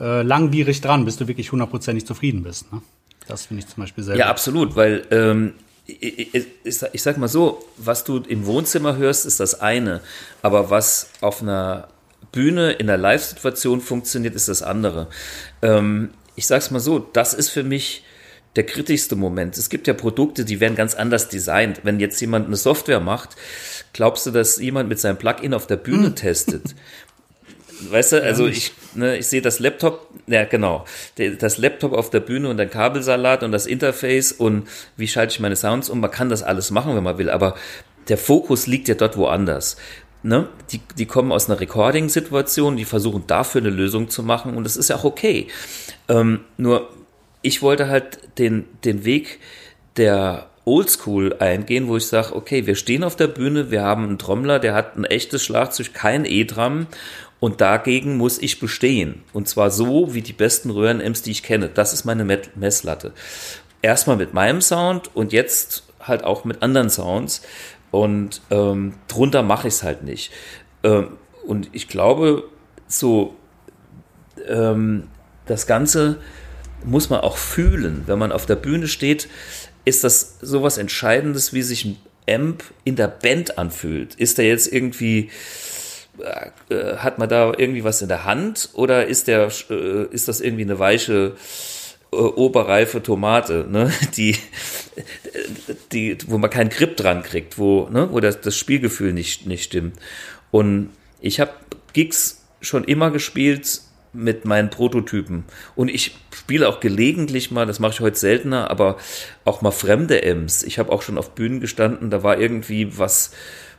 [0.00, 2.72] äh, langwierig dran, bis du wirklich hundertprozentig zufrieden bist.
[2.72, 2.80] Ne?
[3.28, 4.30] Das finde ich zum Beispiel sehr Ja, gut.
[4.30, 5.52] absolut, weil ähm,
[5.86, 6.46] ich, ich,
[6.92, 10.00] ich sag mal so, was du im Wohnzimmer hörst, ist das eine.
[10.42, 11.88] Aber was auf einer
[12.32, 15.08] Bühne in einer Live-Situation funktioniert, ist das andere.
[15.62, 18.04] Ähm, ich sag's mal so, das ist für mich
[18.56, 19.58] der kritischste Moment.
[19.58, 21.80] Es gibt ja Produkte, die werden ganz anders designt.
[21.82, 23.36] Wenn jetzt jemand eine Software macht,
[23.92, 26.16] glaubst du, dass jemand mit seinem Plugin auf der Bühne hm.
[26.16, 26.74] testet?
[27.90, 32.20] Weißt du, also ich, ne, ich sehe das Laptop, ja genau, das Laptop auf der
[32.20, 34.66] Bühne und der Kabelsalat und das Interface und
[34.96, 36.00] wie schalte ich meine Sounds um.
[36.00, 37.54] Man kann das alles machen, wenn man will, aber
[38.08, 39.76] der Fokus liegt ja dort woanders.
[40.26, 40.48] Ne?
[40.72, 44.76] Die, die kommen aus einer Recording-Situation, die versuchen dafür eine Lösung zu machen und das
[44.76, 45.46] ist ja auch okay.
[46.08, 46.90] Ähm, nur
[47.42, 49.38] ich wollte halt den, den Weg
[49.96, 54.18] der Oldschool eingehen, wo ich sage, okay, wir stehen auf der Bühne, wir haben einen
[54.18, 56.88] Trommler, der hat ein echtes Schlagzeug, kein E-Drum
[57.38, 59.22] und dagegen muss ich bestehen.
[59.32, 61.68] Und zwar so wie die besten Röhren-Ems, die ich kenne.
[61.68, 62.24] Das ist meine
[62.56, 63.12] Messlatte.
[63.80, 67.42] Erstmal mit meinem Sound und jetzt halt auch mit anderen Sounds.
[67.90, 70.32] Und ähm, drunter mache ich es halt nicht.
[70.82, 71.16] Ähm,
[71.46, 72.44] und ich glaube,
[72.88, 73.34] so
[74.48, 75.08] ähm,
[75.46, 76.20] das Ganze
[76.84, 78.02] muss man auch fühlen.
[78.06, 79.28] Wenn man auf der Bühne steht,
[79.84, 81.96] ist das sowas Entscheidendes, wie sich
[82.28, 84.14] Amp in der Band anfühlt.
[84.16, 85.30] Ist der jetzt irgendwie,
[86.68, 90.40] äh, hat man da irgendwie was in der Hand oder ist der, äh, ist das
[90.40, 91.36] irgendwie eine weiche
[92.12, 93.92] äh, oberreife Tomate, ne?
[94.16, 94.36] die,
[95.92, 98.08] die, wo man keinen Grip dran kriegt, wo, ne?
[98.10, 99.98] wo das, das Spielgefühl nicht, nicht stimmt.
[100.50, 100.90] Und
[101.20, 101.52] ich habe
[101.92, 103.80] Gigs schon immer gespielt
[104.16, 105.44] mit meinen Prototypen.
[105.74, 108.96] Und ich spiele auch gelegentlich mal, das mache ich heute seltener, aber
[109.44, 110.62] auch mal fremde M's.
[110.62, 113.30] Ich habe auch schon auf Bühnen gestanden, da war irgendwie was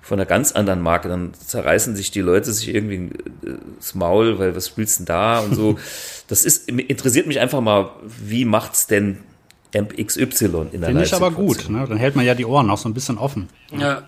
[0.01, 1.09] von einer ganz anderen Marke.
[1.09, 3.09] Dann zerreißen sich die Leute sich irgendwie
[3.77, 5.77] das Maul, weil was spielst du denn da und so.
[6.29, 9.19] Das ist, interessiert mich einfach mal, wie macht's denn
[9.73, 11.85] Amp XY in der Finde ich aber gut, ne?
[11.87, 13.47] Dann hält man ja die Ohren auch so ein bisschen offen.
[13.71, 14.03] Ja.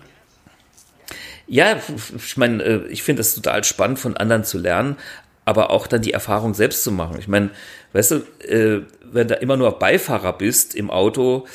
[1.46, 1.76] Ja,
[2.14, 4.96] ich meine, äh, ich finde das total spannend, von anderen zu lernen,
[5.44, 7.16] aber auch dann die Erfahrung selbst zu machen.
[7.18, 7.50] Ich meine,
[7.92, 8.16] weißt du,
[8.46, 11.46] äh, wenn du immer nur Beifahrer bist im Auto,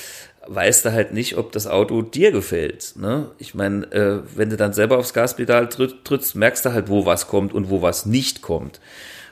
[0.48, 2.94] weißt du halt nicht, ob das Auto dir gefällt.
[2.98, 3.32] Ne?
[3.38, 7.28] Ich meine, äh, wenn du dann selber aufs Gaspedal trittst, merkst du halt, wo was
[7.28, 8.80] kommt und wo was nicht kommt.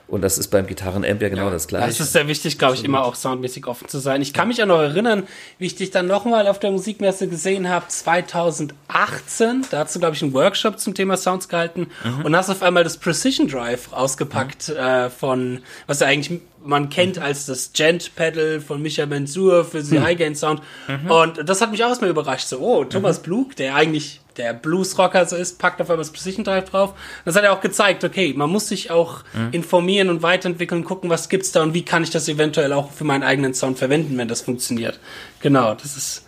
[0.06, 1.86] Und das ist beim Gitarrenamp ja genau ja, das gleiche.
[1.86, 4.20] Das ist sehr wichtig, glaube ich, immer auch soundmäßig offen zu sein.
[4.20, 5.22] Ich kann mich auch noch erinnern,
[5.58, 9.64] wie ich dich dann nochmal auf der Musikmesse gesehen habe, 2018.
[9.70, 12.26] Da hast du, glaube ich, einen Workshop zum Thema Sounds gehalten mhm.
[12.26, 14.76] und hast auf einmal das Precision Drive ausgepackt mhm.
[14.76, 19.82] äh, von, was ja eigentlich man kennt als das Gent Pedal von Micha Mensur für
[19.82, 20.04] den mhm.
[20.04, 20.62] High Gain Sound.
[20.88, 21.10] Mhm.
[21.10, 22.48] Und das hat mich auch erstmal überrascht.
[22.48, 23.22] So, oh, Thomas mhm.
[23.22, 26.94] Blug, der eigentlich der Bluesrocker so ist, packt auf einmal das Precision Drive drauf.
[27.24, 29.50] Das hat er auch gezeigt, okay, man muss sich auch mhm.
[29.52, 33.04] informieren und weiterentwickeln, gucken, was gibt's da und wie kann ich das eventuell auch für
[33.04, 34.98] meinen eigenen Sound verwenden, wenn das funktioniert.
[35.40, 36.26] Genau, das ist.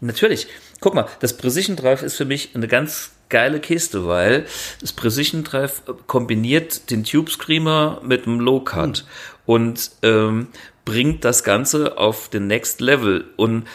[0.00, 0.48] Natürlich.
[0.80, 4.46] Guck mal, das Precision Drive ist für mich eine ganz geile Kiste, weil
[4.80, 9.42] das Precision Drive kombiniert den Tube Screamer mit dem Low Cut mhm.
[9.46, 10.46] und ähm,
[10.84, 13.24] bringt das Ganze auf den Next Level.
[13.36, 13.66] Und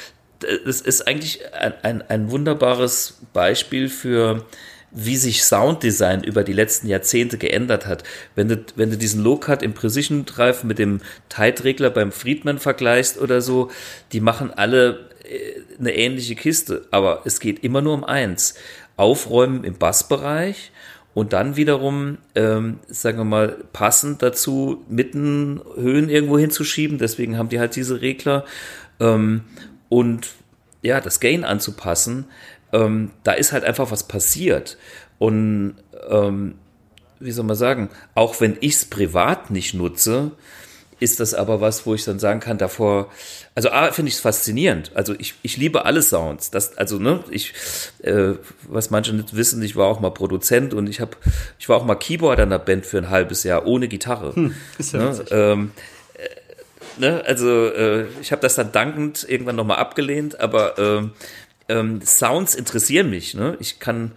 [0.66, 4.46] es ist eigentlich ein, ein, ein wunderbares Beispiel für
[4.92, 8.04] wie sich Sounddesign über die letzten Jahrzehnte geändert hat.
[8.36, 13.20] Wenn du, wenn du diesen Low-Cut im Precision Drive mit dem Tight-Regler beim Friedman vergleichst
[13.20, 13.70] oder so,
[14.14, 18.56] die machen alle äh, eine ähnliche Kiste, aber es geht immer nur um eins.
[18.98, 20.72] Aufräumen im Bassbereich
[21.14, 27.00] und dann wiederum, ähm, sagen wir mal, passend dazu mitten Höhen irgendwo hinzuschieben.
[27.00, 28.46] Deswegen haben die halt diese Regler.
[29.00, 29.42] Ähm,
[29.90, 30.30] und
[30.82, 32.26] ja, das Gain anzupassen,
[32.72, 34.78] ähm, da ist halt einfach was passiert.
[35.18, 35.76] Und
[36.10, 36.56] ähm,
[37.20, 40.34] wie soll man sagen, auch wenn ich es privat nicht nutze,
[41.00, 43.12] ist das aber was, wo ich dann sagen kann, davor,
[43.56, 44.92] also A, finde ich es faszinierend.
[44.96, 46.52] Also ich, ich liebe alle Sounds.
[46.52, 47.54] Das, also, ne, ich,
[48.04, 48.34] äh,
[48.68, 51.12] was manche nicht wissen, ich war auch mal Produzent und ich habe,
[51.60, 54.36] ich war auch mal Keyboarder in der Band für ein halbes Jahr ohne Gitarre.
[54.36, 55.26] Hm, ist ja ne?
[55.32, 55.72] Ähm,
[57.00, 57.24] Ne?
[57.26, 61.12] Also äh, ich habe das dann dankend irgendwann nochmal abgelehnt, aber ähm,
[61.70, 63.34] ähm, Sounds interessieren mich.
[63.34, 63.58] Ne?
[63.60, 64.14] Ich kann,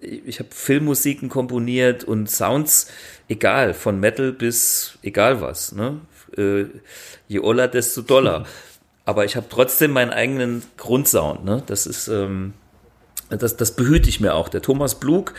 [0.00, 2.88] ich habe Filmmusiken komponiert und Sounds,
[3.28, 5.72] egal, von Metal bis egal was.
[5.72, 6.00] Ne?
[6.36, 6.66] Äh,
[7.28, 8.44] je oller, desto doller.
[9.04, 11.44] Aber ich habe trotzdem meinen eigenen Grundsound.
[11.44, 11.62] Ne?
[11.66, 12.54] Das ist, ähm,
[13.30, 14.48] das, das behüte ich mir auch.
[14.48, 15.34] Der Thomas Blug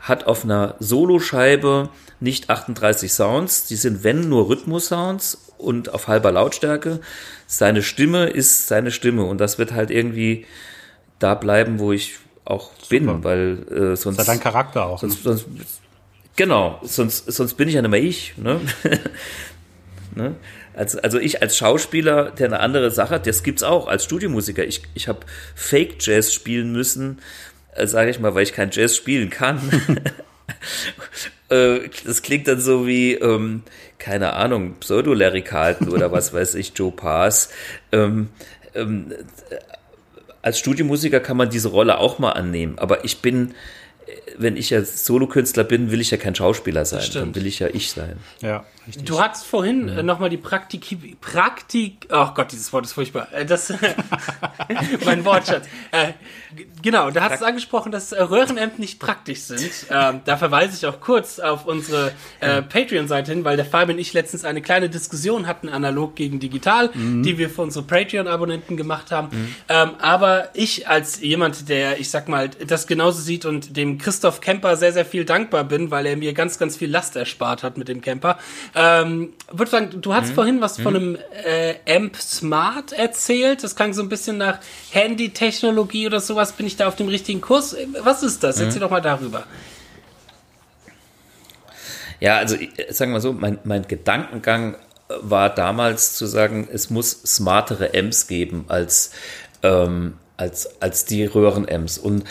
[0.00, 1.88] hat auf einer Soloscheibe
[2.20, 7.00] nicht 38 Sounds, die sind wenn nur Rhythmus-Sounds und auf halber Lautstärke.
[7.46, 10.46] Seine Stimme ist seine Stimme und das wird halt irgendwie
[11.18, 12.88] da bleiben, wo ich auch Super.
[12.88, 14.18] bin, weil äh, sonst.
[14.18, 15.00] Das ist dein Charakter auch.
[15.00, 15.36] Sonst, ne?
[15.36, 15.46] sonst,
[16.36, 18.34] genau, sonst, sonst bin ich ja nicht mehr ich.
[18.36, 18.60] Ne?
[20.16, 20.34] ne?
[20.74, 24.64] Also, also ich als Schauspieler, der eine andere Sache hat, das gibt's auch als Studiomusiker.
[24.64, 25.20] Ich, ich habe
[25.54, 27.20] Fake Jazz spielen müssen,
[27.74, 29.60] äh, sage ich mal, weil ich kein Jazz spielen kann.
[31.48, 33.62] Äh, das klingt dann so wie, ähm,
[33.98, 37.50] keine Ahnung, Pseudo-Lerikalten oder was weiß ich, Joe Pass.
[37.92, 38.30] Ähm,
[38.74, 39.14] ähm,
[40.42, 43.54] als Studiomusiker kann man diese Rolle auch mal annehmen, aber ich bin
[44.38, 47.02] wenn ich ja Solokünstler bin, will ich ja kein Schauspieler sein.
[47.12, 48.16] Dann will ich ja ich sein.
[48.40, 49.04] Ja, richtig.
[49.04, 49.98] Du hattest vorhin ja.
[49.98, 53.28] Äh, nochmal die Praktik, Praktik, oh Gott, dieses Wort ist furchtbar.
[53.32, 53.72] Äh, das,
[55.04, 55.66] mein Wortschatz.
[55.90, 56.12] Äh,
[56.82, 59.70] genau, da hast du angesprochen, dass Röhrenämter nicht praktisch sind.
[59.90, 64.00] Ähm, da verweise ich auch kurz auf unsere äh, Patreon-Seite hin, weil der Fabian und
[64.00, 67.22] ich letztens eine kleine Diskussion hatten, analog gegen digital, mhm.
[67.22, 69.28] die wir für unsere Patreon-Abonnenten gemacht haben.
[69.30, 69.54] Mhm.
[69.68, 74.25] Ähm, aber ich als jemand, der, ich sag mal, das genauso sieht und dem Christoph
[74.40, 77.78] Kemper sehr, sehr viel dankbar bin, weil er mir ganz, ganz viel Last erspart hat
[77.78, 78.38] mit dem Camper.
[78.74, 80.34] Ähm, würde sagen, du hast mhm.
[80.34, 80.82] vorhin was mhm.
[80.82, 83.62] von einem äh, Amp Smart erzählt.
[83.64, 84.58] Das klang so ein bisschen nach
[84.90, 86.52] Handy-Technologie oder sowas.
[86.52, 87.76] Bin ich da auf dem richtigen Kurs?
[88.02, 88.58] Was ist das?
[88.58, 88.64] Mhm.
[88.64, 89.44] Erzähl doch mal darüber.
[92.20, 92.56] Ja, also
[92.90, 94.76] sagen wir so, mein, mein Gedankengang
[95.08, 99.12] war damals zu sagen, es muss smartere Amps geben als
[99.62, 101.98] ähm, als, als die Röhren-Ems.
[101.98, 102.26] Und äh,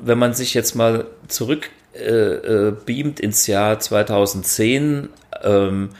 [0.00, 5.08] wenn man sich jetzt mal zurück äh, äh, beamt ins Jahr 2010,
[5.42, 5.90] ähm,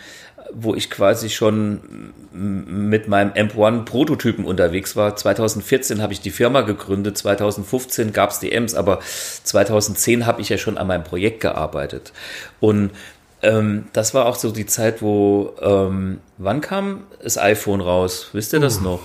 [0.53, 5.17] wo ich quasi schon mit meinem M1-Prototypen unterwegs war.
[5.17, 10.51] 2014 habe ich die Firma gegründet, 2015 gab es die Ems, aber 2010 habe ich
[10.51, 12.13] ja schon an meinem Projekt gearbeitet.
[12.61, 12.91] Und
[13.43, 18.29] ähm, das war auch so die Zeit, wo, ähm, wann kam das iPhone raus?
[18.33, 18.83] Wisst ihr das uh.
[18.83, 19.01] noch?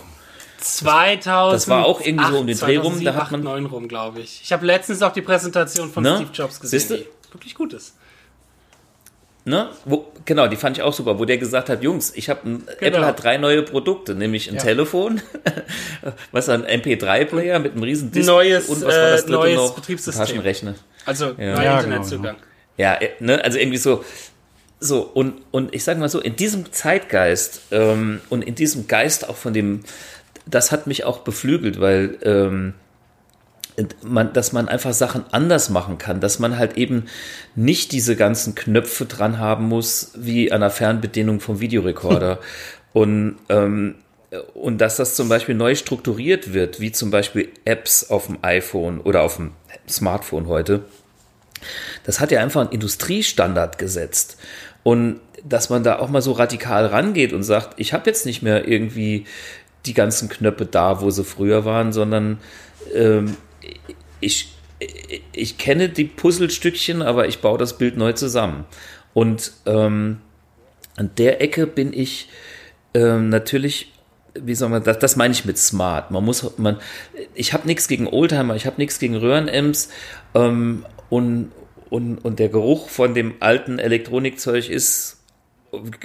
[0.64, 1.56] 2000.
[1.56, 3.04] Das war auch irgendwie so um den Dreh rum.
[3.04, 4.42] Da hat man 9 rum, glaube ich.
[4.44, 6.16] Ich habe letztens auch die Präsentation von ne?
[6.18, 6.98] Steve Jobs gesehen, Siehste?
[6.98, 7.96] die wirklich gut ist.
[9.44, 9.70] Ne?
[9.86, 12.64] Wo, genau, die fand ich auch super, wo der gesagt hat, Jungs, ich habe genau.
[12.80, 14.62] Apple hat drei neue Produkte, nämlich ein ja.
[14.62, 15.20] Telefon,
[16.32, 19.56] was ein MP3-Player mit einem riesen Display neues, und was war das äh, dritte neues
[19.56, 19.76] noch?
[19.76, 20.26] Betriebssystem.
[20.26, 20.76] Taschenrechner.
[21.08, 21.56] Also ja.
[21.56, 22.36] neuer ja, Internetzugang.
[22.36, 22.48] Genau.
[22.78, 24.06] Ja, äh, ne, also irgendwie so,
[24.80, 29.28] so und und ich sage mal so, in diesem Zeitgeist ähm, und in diesem Geist
[29.28, 29.84] auch von dem,
[30.52, 32.74] das hat mich auch beflügelt, weil ähm,
[34.04, 37.06] man, dass man einfach Sachen anders machen kann, dass man halt eben
[37.56, 42.40] nicht diese ganzen Knöpfe dran haben muss, wie an der Fernbedienung vom Videorekorder.
[42.94, 43.96] und, ähm,
[44.54, 49.00] und dass das zum Beispiel neu strukturiert wird, wie zum Beispiel Apps auf dem iPhone
[49.00, 49.52] oder auf dem
[49.90, 50.82] Smartphone heute.
[52.06, 54.38] Das hat ja einfach einen Industriestandard gesetzt.
[54.84, 58.42] Und dass man da auch mal so radikal rangeht und sagt, ich habe jetzt nicht
[58.42, 59.26] mehr irgendwie
[59.86, 62.40] die ganzen Knöpfe da, wo sie früher waren, sondern
[62.94, 63.36] ähm,
[64.20, 64.54] ich,
[65.34, 68.66] ich kenne die Puzzlestückchen, aber ich baue das Bild neu zusammen.
[69.14, 70.18] Und ähm,
[70.98, 72.30] an der Ecke bin ich
[72.94, 73.92] ähm, natürlich,
[74.34, 76.12] wie soll man das, das meine ich mit smart.
[76.12, 76.78] Man muss, man,
[77.34, 79.90] ich habe nichts gegen Oldtimer, ich habe nichts gegen Röhrenems
[80.34, 81.52] ähm, und,
[81.90, 85.21] und, und der Geruch von dem alten Elektronikzeug ist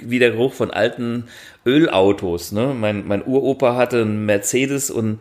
[0.01, 1.25] wie der Geruch von alten
[1.65, 2.51] Ölautos.
[2.51, 2.73] Ne?
[2.77, 5.19] Mein, mein Uropa hatte einen Mercedes und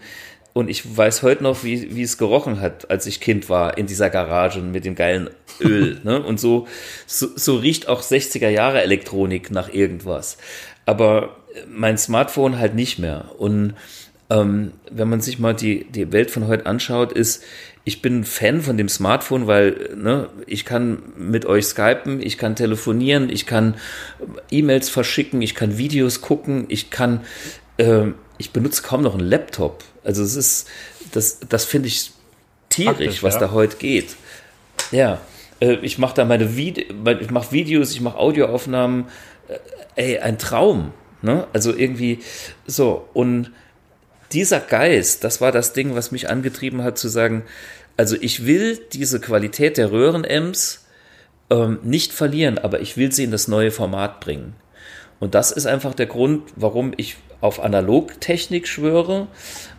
[0.53, 3.85] und ich weiß heute noch, wie, wie es gerochen hat, als ich Kind war in
[3.87, 5.29] dieser Garage mit dem geilen
[5.61, 6.01] Öl.
[6.03, 6.23] ne?
[6.23, 6.67] Und so,
[7.07, 10.39] so, so riecht auch 60er Jahre Elektronik nach irgendwas.
[10.87, 11.37] Aber
[11.69, 13.33] mein Smartphone halt nicht mehr.
[13.37, 13.75] Und
[14.31, 17.43] ähm, wenn man sich mal die, die Welt von heute anschaut, ist,
[17.85, 22.57] ich bin Fan von dem Smartphone, weil ne, ich kann mit euch skypen, ich kann
[22.57, 23.77] telefonieren, ich kann
[24.51, 27.21] E-Mails verschicken, ich kann Videos gucken, ich kann,
[27.77, 28.07] äh,
[28.39, 29.85] ich benutze kaum noch einen Laptop.
[30.03, 30.69] Also es ist,
[31.13, 32.11] das, das finde ich
[32.69, 33.41] tierisch, Praktisch, was ja.
[33.41, 34.17] da heute geht.
[34.91, 35.21] Ja,
[35.61, 36.83] äh, ich mache da meine Vide
[37.21, 39.07] ich mache Videos, ich mache Audioaufnahmen.
[39.95, 40.93] Äh, ey, ein Traum.
[41.23, 41.47] Ne?
[41.53, 42.19] Also irgendwie
[42.67, 43.09] so.
[43.15, 43.53] Und
[44.33, 47.45] dieser Geist, das war das Ding, was mich angetrieben hat zu sagen,
[47.97, 50.87] also ich will diese Qualität der Röhren-Ems
[51.51, 54.55] ähm, nicht verlieren, aber ich will sie in das neue Format bringen.
[55.19, 59.29] Und das ist einfach der Grund, warum ich auf Analogtechnik schwöre,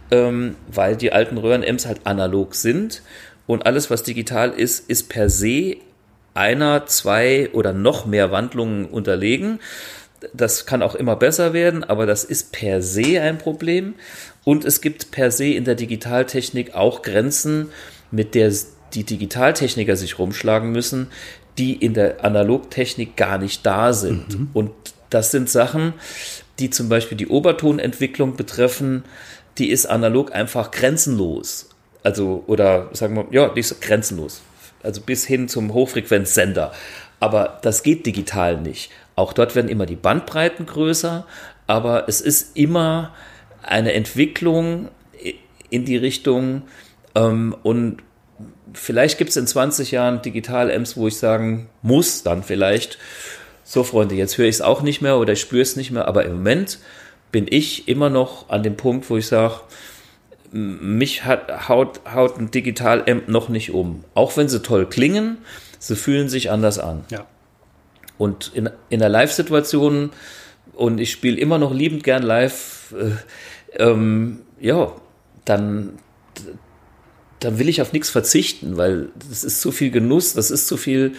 [0.10, 3.02] ähm, weil die alten Röhren-Ems halt analog sind
[3.46, 5.78] und alles, was digital ist, ist per se
[6.34, 9.60] einer, zwei oder noch mehr Wandlungen unterlegen.
[10.34, 13.96] Das kann auch immer besser werden, aber das ist per se ein Problem.
[14.48, 17.68] Und es gibt per se in der Digitaltechnik auch Grenzen,
[18.12, 18.54] mit der
[18.94, 21.08] die Digitaltechniker sich rumschlagen müssen,
[21.58, 24.40] die in der Analogtechnik gar nicht da sind.
[24.40, 24.50] Mhm.
[24.54, 24.72] Und
[25.10, 25.92] das sind Sachen,
[26.60, 29.04] die zum Beispiel die Obertonentwicklung betreffen,
[29.58, 31.68] die ist analog einfach grenzenlos.
[32.04, 34.40] Also, oder sagen wir, ja, die ist grenzenlos.
[34.82, 36.72] Also bis hin zum Hochfrequenzsender.
[37.20, 38.92] Aber das geht digital nicht.
[39.18, 41.28] Auch dort werden immer die Bandbreiten größer,
[41.68, 43.14] aber es ist immer
[43.68, 44.90] eine Entwicklung
[45.70, 46.64] in die Richtung
[47.16, 47.98] ähm, und
[48.74, 52.98] vielleicht gibt es in 20 Jahren Digital-Ems, wo ich sagen muss, dann vielleicht,
[53.64, 56.08] so Freunde, jetzt höre ich es auch nicht mehr oder ich spüre es nicht mehr,
[56.08, 56.80] aber im Moment
[57.32, 59.62] bin ich immer noch an dem Punkt, wo ich sage,
[60.52, 64.06] mich hat, haut, haut ein Digital-Amp noch nicht um.
[64.14, 65.40] Auch wenn sie toll klingen,
[65.80, 67.04] sie fühlen sich anders an.
[67.10, 67.26] Ja.
[68.18, 70.12] Und in, in der Live-Situation,
[70.74, 73.12] und ich spiele immer noch liebend gern live, äh,
[73.78, 74.94] ähm, ja,
[75.46, 75.94] dann,
[77.40, 80.78] dann will ich auf nichts verzichten, weil das ist zu viel Genuss, das ist zu
[80.78, 81.14] viel,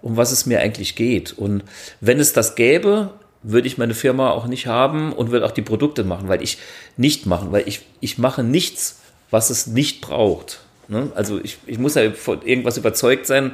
[0.00, 1.32] um was es mir eigentlich geht.
[1.32, 1.64] Und
[2.00, 3.10] wenn es das gäbe,
[3.42, 6.58] würde ich meine Firma auch nicht haben und würde auch die Produkte machen, weil ich
[6.96, 10.60] nicht machen, weil ich, ich mache nichts, was es nicht braucht.
[10.88, 11.10] Ne?
[11.14, 13.52] Also ich, ich muss ja von irgendwas überzeugt sein.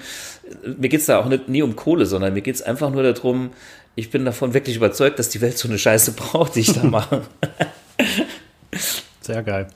[0.64, 3.02] Mir geht es da auch nicht, nie um Kohle, sondern mir geht es einfach nur
[3.02, 3.50] darum,
[3.94, 6.84] ich bin davon wirklich überzeugt, dass die Welt so eine Scheiße braucht, die ich da
[6.84, 7.22] mache.
[9.28, 9.68] Sehr geil.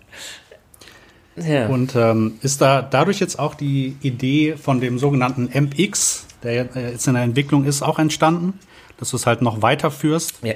[1.37, 1.69] Ja.
[1.69, 7.07] Und ähm, ist da dadurch jetzt auch die Idee von dem sogenannten MX, der jetzt
[7.07, 8.59] in der Entwicklung ist, auch entstanden?
[9.03, 10.37] dass du es halt noch weiterführst?
[10.45, 10.55] Ja.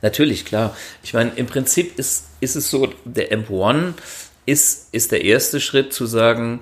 [0.00, 0.76] Natürlich, klar.
[1.02, 3.94] Ich meine, im Prinzip ist, ist es so, der MP1
[4.46, 6.60] ist, ist der erste Schritt zu sagen,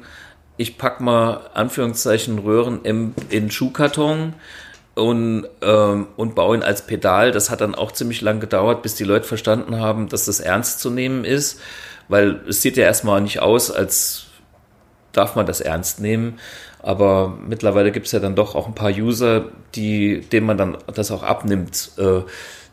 [0.57, 4.33] ich pack mal Anführungszeichen Röhren in, in Schuhkarton
[4.99, 7.31] und, ähm, und baue ihn als Pedal.
[7.31, 10.81] Das hat dann auch ziemlich lang gedauert, bis die Leute verstanden haben, dass das ernst
[10.81, 11.61] zu nehmen ist,
[12.09, 14.27] weil es sieht ja erstmal nicht aus, als
[15.13, 16.39] darf man das ernst nehmen.
[16.81, 20.79] Aber mittlerweile gibt es ja dann doch auch ein paar User, die, denen man dann
[20.95, 21.91] das auch abnimmt.
[21.99, 22.23] Äh,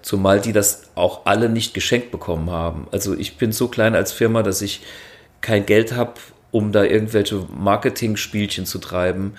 [0.01, 2.87] zumal die das auch alle nicht geschenkt bekommen haben.
[2.91, 4.81] Also ich bin so klein als Firma, dass ich
[5.41, 6.13] kein Geld habe,
[6.51, 9.33] um da irgendwelche Marketing-Spielchen zu treiben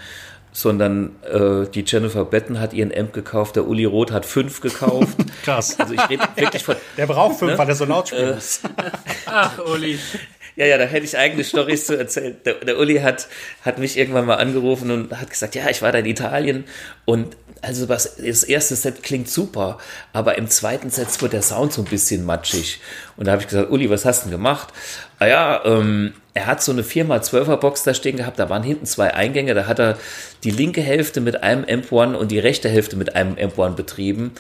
[0.56, 5.18] sondern äh, die Jennifer Betten hat ihren Amp gekauft, der Uli Roth hat fünf gekauft.
[5.44, 5.78] Krass.
[5.78, 6.76] Also ich rede wirklich von.
[6.96, 7.58] Der braucht fünf, ne?
[7.58, 8.38] weil er so laut spielt.
[8.64, 8.90] Äh,
[9.26, 9.98] Ach, Uli.
[10.56, 12.36] Ja, ja, da hätte ich eigene Storys zu erzählen.
[12.46, 13.28] Der, der Uli hat,
[13.60, 16.64] hat mich irgendwann mal angerufen und hat gesagt, ja, ich war da in Italien
[17.04, 19.78] und also was, das erste Set klingt super,
[20.12, 22.80] aber im zweiten Set wird der Sound so ein bisschen matschig.
[23.16, 24.72] Und da habe ich gesagt, Uli, was hast du denn gemacht?
[25.18, 28.86] Ah ja, ähm, er hat so eine 4x12er Box da stehen gehabt, da waren hinten
[28.86, 29.96] zwei Eingänge, da hat er
[30.44, 34.32] die linke Hälfte mit einem Amp1 und die rechte Hälfte mit einem Amp1 betrieben.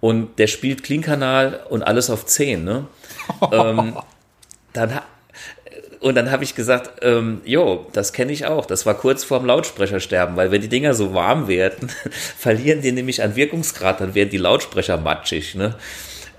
[0.00, 2.86] Und der spielt Clean-Kanal und alles auf 10, ne?
[3.52, 3.96] ähm,
[4.72, 5.00] dann,
[6.02, 8.66] und dann habe ich gesagt, ähm, jo, das kenne ich auch.
[8.66, 11.90] Das war kurz vorm Lautsprechersterben, weil wenn die Dinger so warm werden,
[12.36, 15.54] verlieren die nämlich an Wirkungsgrad, dann werden die Lautsprecher matschig.
[15.54, 15.76] Ne?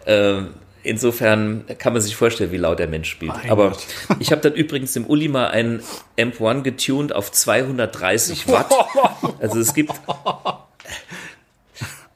[0.06, 0.50] Ähm,
[0.84, 3.32] insofern kann man sich vorstellen, wie laut der Mensch spielt.
[3.32, 3.78] Mein Aber
[4.20, 5.82] ich habe dann übrigens im Uli mal einen
[6.18, 8.72] M1 getuned auf 230 Watt.
[9.40, 9.92] Also es gibt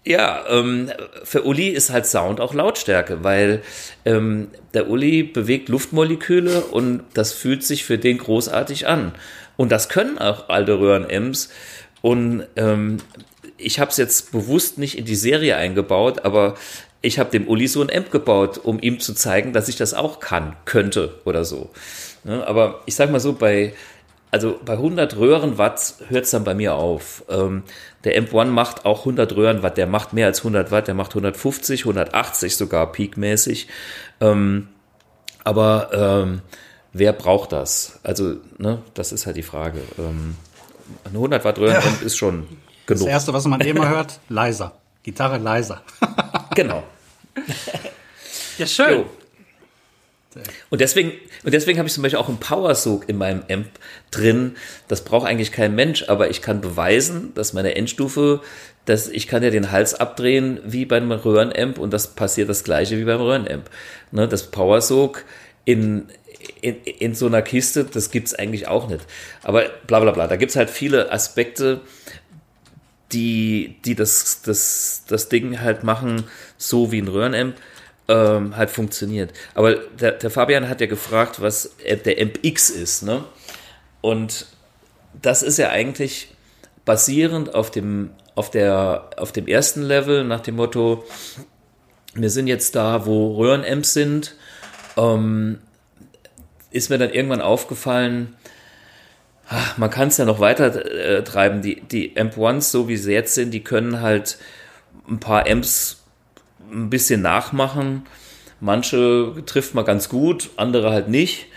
[0.08, 0.90] ja, ähm,
[1.24, 3.62] für Uli ist halt Sound auch Lautstärke, weil
[4.06, 9.14] ähm, der Uli bewegt Luftmoleküle und das fühlt sich für den großartig an.
[9.58, 11.50] Und das können auch alte Röhren-Ems.
[12.02, 12.98] Und ähm,
[13.58, 16.56] ich habe es jetzt bewusst nicht in die Serie eingebaut, aber
[17.02, 19.94] ich habe dem Uli so ein Amp gebaut, um ihm zu zeigen, dass ich das
[19.94, 21.70] auch kann, könnte oder so.
[22.24, 22.48] Ne?
[22.48, 23.74] Aber ich sag mal so, bei
[24.32, 27.24] also bei 100 Röhrenwatt hört es dann bei mir auf.
[27.30, 27.64] Ähm,
[28.04, 31.82] der M1 macht auch 100 Röhrenwatt, der macht mehr als 100 Watt, der macht 150,
[31.82, 33.68] 180 sogar peakmäßig.
[34.20, 34.68] Ähm,
[35.44, 36.42] aber ähm,
[36.92, 38.00] wer braucht das?
[38.04, 39.80] Also, ne, das ist halt die Frage.
[39.98, 40.36] Ähm,
[41.06, 42.06] eine 100 Watt Röhrenamp ja.
[42.06, 42.48] ist schon
[42.86, 43.04] genug.
[43.04, 44.74] Das Erste, was man immer hört, leiser.
[45.04, 45.82] Gitarre leiser.
[46.56, 46.84] genau.
[48.58, 48.92] Ja, schön.
[48.92, 49.06] Jo.
[50.70, 51.12] Und deswegen,
[51.44, 53.68] und deswegen habe ich zum Beispiel auch einen Power-Sog in meinem Amp
[54.12, 54.56] drin.
[54.88, 58.42] Das braucht eigentlich kein Mensch, aber ich kann beweisen, dass meine Endstufe,
[58.86, 62.98] dass ich kann ja den Hals abdrehen wie beim Röhrenamp und das passiert das gleiche
[62.98, 63.70] wie beim Röhrenamp.
[64.12, 65.26] Ne, das Power-Sog
[65.66, 66.08] in,
[66.62, 69.06] in, in so einer Kiste, das gibt es eigentlich auch nicht.
[69.44, 71.82] Aber bla bla bla, da gibt es halt viele Aspekte,
[73.12, 76.24] die, die das, das, das Ding halt machen,
[76.58, 77.56] so wie ein Röhrenamp
[78.08, 79.34] ähm, halt funktioniert.
[79.54, 83.24] Aber der, der, Fabian hat ja gefragt, was der MX ist, ne?
[84.02, 84.48] Und
[85.22, 86.34] das ist ja eigentlich
[86.86, 91.04] basierend auf dem, auf der, auf dem ersten Level nach dem Motto,
[92.14, 94.36] wir sind jetzt da, wo Röhrenamps sind,
[94.96, 95.60] ähm,
[96.72, 98.36] ist mir dann irgendwann aufgefallen,
[99.50, 101.62] ach, man kann es ja noch weiter äh, treiben.
[101.62, 104.38] Die, die Amp-1s, so wie sie jetzt sind, die können halt
[105.10, 105.97] ein paar Amps
[106.72, 108.06] ein bisschen nachmachen.
[108.60, 111.48] Manche trifft man ganz gut, andere halt nicht.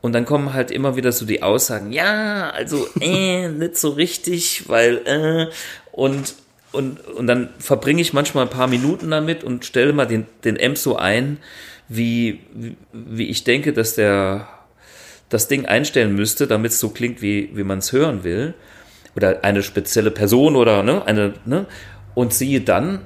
[0.00, 4.68] Und dann kommen halt immer wieder so die Aussagen, ja, also äh, nicht so richtig,
[4.68, 5.52] weil äh,
[5.92, 6.34] und
[6.72, 10.58] und, und dann verbringe ich manchmal ein paar Minuten damit und stelle mal den, den
[10.60, 11.36] Amp so ein,
[11.88, 12.40] wie,
[12.92, 14.48] wie ich denke, dass der
[15.28, 18.54] das Ding einstellen müsste, damit es so klingt, wie, wie man es hören will.
[19.14, 21.66] Oder eine spezielle Person oder ne, eine, ne?
[22.14, 23.00] Und siehe dann,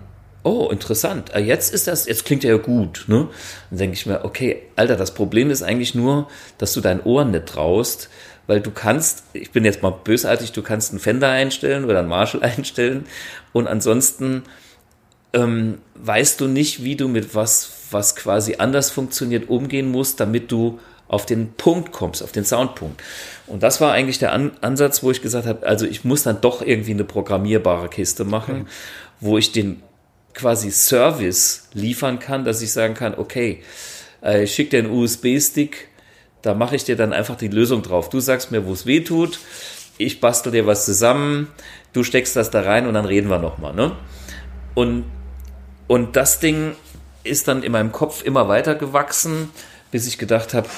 [0.46, 3.28] oh, interessant, ah, jetzt ist das, jetzt klingt ja gut, ne?
[3.70, 6.28] Dann denke ich mir, okay, Alter, das Problem ist eigentlich nur,
[6.58, 8.08] dass du dein Ohr nicht traust,
[8.46, 12.08] weil du kannst, ich bin jetzt mal bösartig, du kannst einen Fender einstellen oder einen
[12.08, 13.06] Marshall einstellen
[13.52, 14.44] und ansonsten
[15.32, 20.52] ähm, weißt du nicht, wie du mit was, was quasi anders funktioniert, umgehen musst, damit
[20.52, 20.78] du
[21.08, 23.02] auf den Punkt kommst, auf den Soundpunkt.
[23.48, 26.40] Und das war eigentlich der An Ansatz, wo ich gesagt habe, also ich muss dann
[26.40, 28.70] doch irgendwie eine programmierbare Kiste machen, okay.
[29.20, 29.82] wo ich den
[30.36, 33.62] quasi Service liefern kann, dass ich sagen kann, okay,
[34.22, 35.88] äh, ich schicke dir einen USB-Stick,
[36.42, 38.10] da mache ich dir dann einfach die Lösung drauf.
[38.10, 39.40] Du sagst mir, wo es weh tut,
[39.98, 41.48] ich bastel dir was zusammen,
[41.92, 43.74] du steckst das da rein und dann reden wir nochmal.
[43.74, 43.92] Ne?
[44.74, 45.04] Und,
[45.88, 46.76] und das Ding
[47.24, 49.50] ist dann in meinem Kopf immer weiter gewachsen,
[49.90, 50.68] bis ich gedacht habe,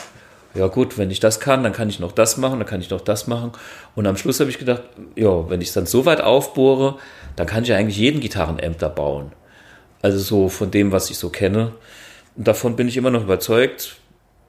[0.54, 2.90] ja gut, wenn ich das kann, dann kann ich noch das machen, dann kann ich
[2.90, 3.52] noch das machen.
[3.94, 4.82] Und am Schluss habe ich gedacht,
[5.14, 6.98] ja, wenn ich es dann so weit aufbohre,
[7.36, 9.32] dann kann ich ja eigentlich jeden Gitarrenamp da bauen.
[10.02, 11.72] Also so von dem, was ich so kenne.
[12.36, 13.96] Und davon bin ich immer noch überzeugt.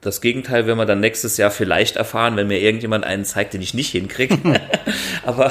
[0.00, 3.60] Das Gegenteil werden wir dann nächstes Jahr vielleicht erfahren, wenn mir irgendjemand einen zeigt, den
[3.60, 4.38] ich nicht hinkriege.
[5.24, 5.50] Aber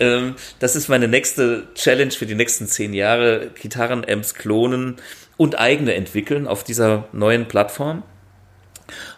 [0.00, 3.50] ähm, das ist meine nächste Challenge für die nächsten zehn Jahre.
[3.54, 4.96] Gitarren-Amps klonen
[5.36, 8.02] und eigene entwickeln auf dieser neuen Plattform.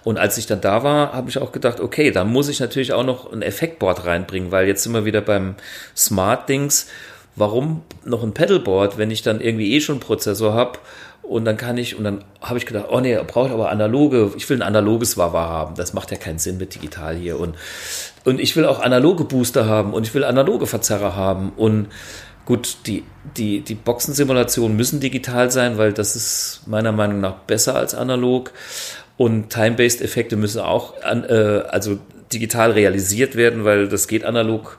[0.03, 2.93] Und als ich dann da war, habe ich auch gedacht, okay, da muss ich natürlich
[2.93, 5.55] auch noch ein Effektboard reinbringen, weil jetzt sind wir wieder beim
[5.97, 6.89] Smart-Dings.
[7.37, 10.79] Warum noch ein Pedalboard, wenn ich dann irgendwie eh schon einen Prozessor habe
[11.31, 14.51] und dann kann ich, und dann habe ich gedacht, oh nee, braucht aber analoge, ich
[14.51, 15.75] will ein analoges Wawa haben.
[15.77, 17.39] Das macht ja keinen Sinn mit digital hier.
[17.39, 17.55] Und,
[18.25, 21.53] und ich will auch analoge Booster haben und ich will analoge Verzerrer haben.
[21.57, 21.87] Und
[22.47, 23.05] gut, die,
[23.37, 28.51] die, die Boxensimulationen müssen digital sein, weil das ist meiner Meinung nach besser als analog.
[29.17, 31.99] Und Time-Based Effekte müssen auch an, äh, also
[32.33, 34.79] digital realisiert werden, weil das geht analog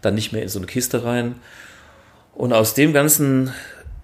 [0.00, 1.36] dann nicht mehr in so eine Kiste rein.
[2.34, 3.52] Und aus dem ganzen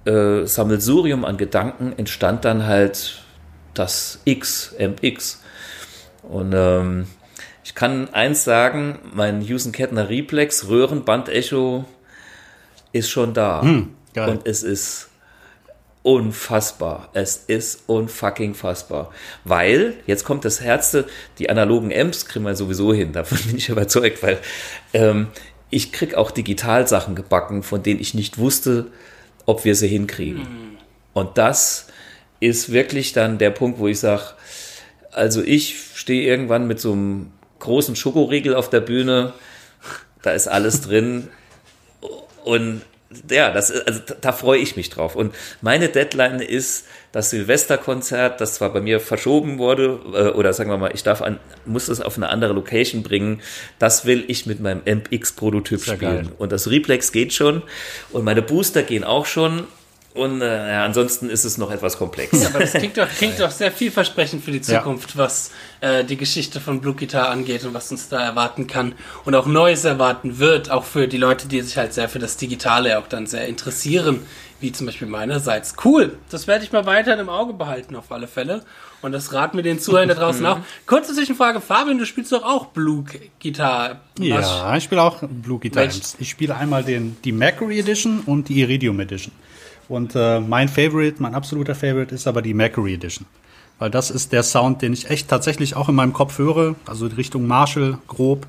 [0.05, 3.23] äh, Sammelsurium an Gedanken entstand dann halt
[3.75, 5.43] das X, MX.
[6.23, 7.07] Und ähm,
[7.65, 11.85] ich kann eins sagen, mein Houston Kettner Replex Röhrenband-Echo
[12.93, 13.63] ist schon da.
[13.63, 15.11] Hm, und es ist
[16.03, 17.11] unfassbar.
[17.13, 19.11] Es ist unfucking fassbar.
[19.45, 21.07] Weil, jetzt kommt das Herze,
[21.39, 23.13] die analogen Amps kriegen wir sowieso hin.
[23.13, 24.39] Davon bin ich überzeugt, weil
[24.95, 25.29] ähm,
[25.71, 28.89] ich krieg auch Digitalsachen gebacken, von denen ich nicht wusste,
[29.47, 30.43] ob wir sie hinkriegen.
[30.43, 30.79] Mhm.
[31.13, 31.87] Und das
[32.41, 34.23] ist wirklich dann der Punkt, wo ich sage,
[35.13, 39.33] also ich stehe irgendwann mit so einem großen Schokoriegel auf der Bühne,
[40.23, 41.29] da ist alles drin
[42.45, 42.83] und
[43.29, 45.17] ja, das, also da freue ich mich drauf.
[45.17, 50.71] Und meine Deadline ist das Silvesterkonzert, das zwar bei mir verschoben wurde, äh, oder sagen
[50.71, 53.41] wir mal, ich darf an, muss es auf eine andere Location bringen.
[53.81, 55.99] Das will ich mit meinem MX-Prototyp spielen.
[55.99, 56.33] Geil.
[56.39, 57.63] Und das Replex geht schon.
[58.11, 59.67] Und meine Booster gehen auch schon.
[60.13, 62.43] Und äh, ja, ansonsten ist es noch etwas komplex.
[62.43, 65.19] Ja, aber das klingt doch, klingt doch sehr vielversprechend für die Zukunft, ja.
[65.19, 68.95] was äh, die Geschichte von Blue Guitar angeht und was uns da erwarten kann
[69.25, 72.37] und auch Neues erwarten wird, auch für die Leute, die sich halt sehr für das
[72.37, 74.27] Digitale auch dann sehr interessieren,
[74.59, 75.75] wie zum Beispiel meinerseits.
[75.85, 78.65] Cool, das werde ich mal weiter im Auge behalten auf alle Fälle
[79.03, 80.59] und das raten wir den Zuhörern da draußen auch.
[80.87, 83.05] Kurze Zwischenfrage, Fabian, du spielst doch auch Blue
[83.41, 84.01] Guitar.
[84.19, 85.89] Ja, ich spiele auch Blue Guitar.
[86.19, 89.33] Ich spiele einmal den, die Mercury Edition und die Iridium Edition.
[89.91, 93.27] Und äh, mein Favorite, mein absoluter Favorite ist aber die Mercury Edition.
[93.81, 96.77] Weil das ist der Sound, den ich echt tatsächlich auch in meinem Kopf höre.
[96.87, 98.47] Also Richtung Marshall grob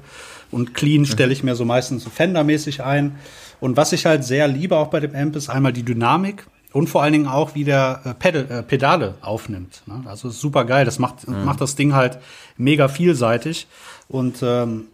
[0.51, 3.15] und clean stelle ich mir so meistens so Fender-mäßig ein.
[3.59, 6.89] Und was ich halt sehr liebe auch bei dem Amp ist einmal die Dynamik und
[6.89, 9.81] vor allen Dingen auch, wie der äh, Pedal, äh, Pedale aufnimmt.
[9.87, 10.03] Ne?
[10.05, 10.85] Also super geil.
[10.85, 11.43] Das macht, mhm.
[11.43, 12.19] macht das Ding halt
[12.57, 13.65] mega vielseitig.
[14.07, 14.85] Und ähm,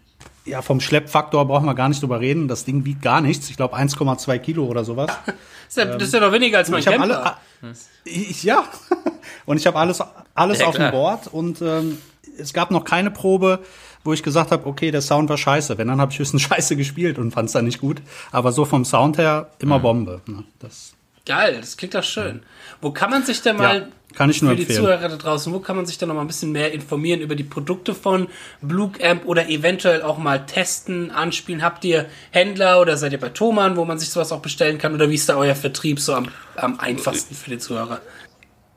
[0.48, 2.48] ja, vom Schleppfaktor brauchen wir gar nicht drüber reden.
[2.48, 3.50] Das Ding wiegt gar nichts.
[3.50, 5.12] Ich glaube 1,2 Kilo oder sowas.
[5.26, 5.36] das,
[5.68, 7.38] ist ja, das ist ja noch weniger als mein ich Camper.
[7.62, 7.76] Alle,
[8.06, 8.64] ich, ja,
[9.46, 10.02] und ich habe alles,
[10.34, 11.98] alles ja, auf dem Board und ähm,
[12.38, 13.60] es gab noch keine Probe,
[14.04, 15.78] wo ich gesagt habe, okay, der Sound war scheiße.
[15.78, 18.02] Wenn, dann habe ich höchstens scheiße gespielt und fand es dann nicht gut.
[18.32, 19.84] Aber so vom Sound her immer mhm.
[19.84, 20.22] Bombe.
[20.28, 20.44] Ne?
[20.60, 20.94] Das
[21.28, 22.42] Geil, das klingt doch schön.
[22.80, 25.52] Wo kann man sich denn mal, ja, kann ich nur für die Zuhörer da draußen,
[25.52, 28.30] wo kann man sich denn noch mal ein bisschen mehr informieren über die Produkte von
[28.62, 31.64] Blue Amp oder eventuell auch mal testen, anspielen?
[31.64, 34.94] Habt ihr Händler oder seid ihr bei Thomann, wo man sich sowas auch bestellen kann?
[34.94, 38.00] Oder wie ist da euer Vertrieb so am, am einfachsten für die Zuhörer?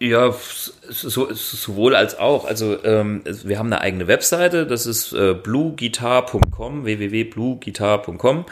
[0.01, 0.34] Ja,
[0.88, 2.46] so, sowohl als auch.
[2.46, 8.46] Also ähm, wir haben eine eigene Webseite, das ist äh, blueguitar.com, www.blueguitar.com,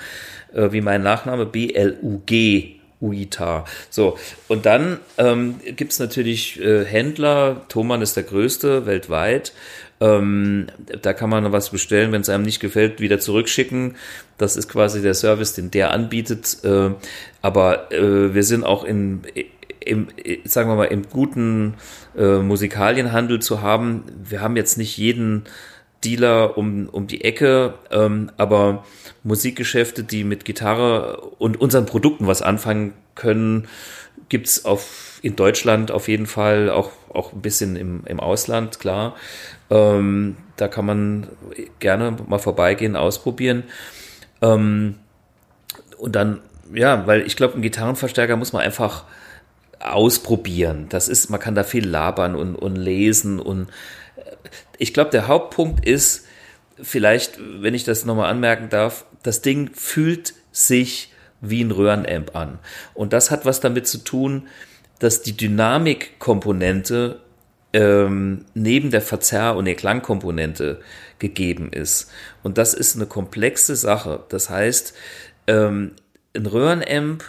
[0.52, 3.64] äh, wie mein Nachname, B-L-U-G UITA.
[3.90, 4.18] So,
[4.48, 9.52] und dann ähm, gibt natürlich äh, Händler, Thomann ist der größte weltweit.
[10.00, 10.66] Ähm,
[11.02, 13.96] da kann man was bestellen, wenn es einem nicht gefällt, wieder zurückschicken.
[14.36, 16.58] Das ist quasi der Service, den der anbietet.
[16.64, 16.90] Äh,
[17.42, 19.22] aber äh, wir sind auch in,
[19.80, 20.08] im,
[20.44, 21.74] sagen wir mal, im guten
[22.16, 24.04] äh, Musikalienhandel zu haben.
[24.22, 25.44] Wir haben jetzt nicht jeden
[26.04, 28.84] Dealer um, um die Ecke, ähm, aber
[29.24, 33.68] Musikgeschäfte, die mit Gitarre und unseren Produkten was anfangen können,
[34.28, 39.16] gibt's auf, in Deutschland auf jeden Fall, auch, auch ein bisschen im, im Ausland, klar.
[39.70, 41.28] Ähm, da kann man
[41.78, 43.64] gerne mal vorbeigehen, ausprobieren.
[44.40, 44.96] Ähm,
[45.98, 46.40] und dann,
[46.72, 49.04] ja, weil ich glaube, einen Gitarrenverstärker muss man einfach
[49.80, 50.86] ausprobieren.
[50.88, 53.68] Das ist, man kann da viel labern und, und lesen und
[54.78, 56.26] ich glaube, der Hauptpunkt ist,
[56.80, 62.58] vielleicht, wenn ich das nochmal anmerken darf, das Ding fühlt sich wie ein Röhrenamp an.
[62.94, 64.48] Und das hat was damit zu tun,
[64.98, 67.20] dass die Dynamikkomponente
[67.72, 70.80] ähm, neben der Verzerr- und der Klangkomponente
[71.18, 72.10] gegeben ist.
[72.42, 74.24] Und das ist eine komplexe Sache.
[74.30, 74.94] Das heißt,
[75.46, 75.92] ähm,
[76.34, 77.24] ein Röhrenamp,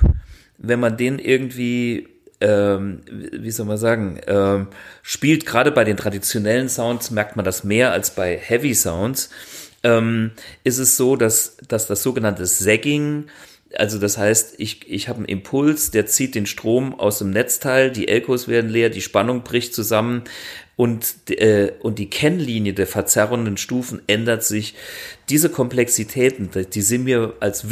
[0.57, 2.07] wenn man den irgendwie
[2.41, 4.67] ähm, wie soll man sagen, ähm,
[5.01, 9.29] spielt gerade bei den traditionellen Sounds, merkt man das mehr als bei Heavy Sounds,
[9.83, 10.31] ähm,
[10.63, 13.25] ist es so, dass, dass das sogenannte Sagging,
[13.75, 17.91] also das heißt, ich, ich habe einen Impuls, der zieht den Strom aus dem Netzteil,
[17.91, 20.23] die Elkos werden leer, die Spannung bricht zusammen
[20.75, 24.75] und, äh, und die Kennlinie der verzerrenden Stufen ändert sich.
[25.29, 27.69] Diese Komplexitäten, die sind mir als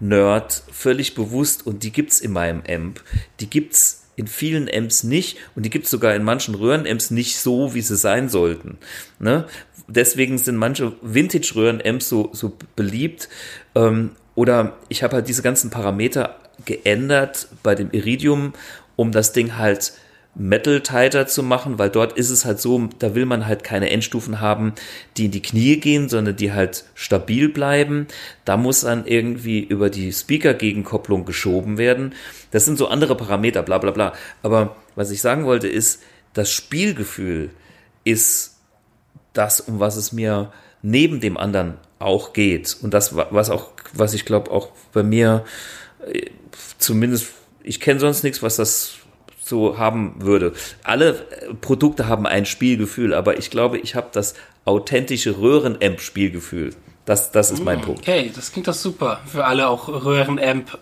[0.00, 3.02] Vintage-Nerd völlig bewusst und die gibt's in meinem Amp.
[3.40, 7.74] Die gibt's in vielen Amps nicht und die gibt's sogar in manchen Röhren-Amps nicht so,
[7.74, 8.78] wie sie sein sollten.
[9.18, 9.46] Ne?
[9.88, 13.28] Deswegen sind manche Vintage-Röhren-Amps so, so beliebt.
[13.74, 18.52] Ähm, oder ich habe halt diese ganzen Parameter geändert bei dem Iridium,
[18.96, 19.92] um das Ding halt
[20.34, 23.90] Metal tighter zu machen, weil dort ist es halt so, da will man halt keine
[23.90, 24.74] Endstufen haben,
[25.16, 28.08] die in die Knie gehen, sondern die halt stabil bleiben.
[28.44, 32.14] Da muss dann irgendwie über die Speaker-Gegenkopplung geschoben werden.
[32.50, 34.12] Das sind so andere Parameter, bla bla bla.
[34.42, 37.50] Aber was ich sagen wollte ist, das Spielgefühl
[38.02, 38.56] ist
[39.34, 42.76] das, um was es mir neben dem anderen auch geht.
[42.82, 45.44] Und das, was auch, was ich glaube, auch bei mir
[46.06, 46.26] äh,
[46.78, 47.28] zumindest,
[47.62, 48.96] ich kenne sonst nichts, was das
[49.44, 50.54] so haben würde.
[50.82, 54.34] Alle äh, Produkte haben ein Spielgefühl, aber ich glaube, ich habe das
[54.64, 56.74] authentische Röhren-Amp-Spielgefühl.
[57.04, 58.00] Das, das ist mein mm, Punkt.
[58.00, 60.78] Okay, das klingt doch super für alle auch Röhren-Amp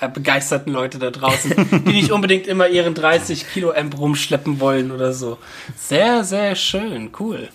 [0.00, 1.54] äh, begeisterten Leute da draußen,
[1.86, 5.38] die nicht unbedingt immer ihren 30 Kilo Amp rumschleppen wollen oder so.
[5.74, 7.48] Sehr, sehr schön, cool.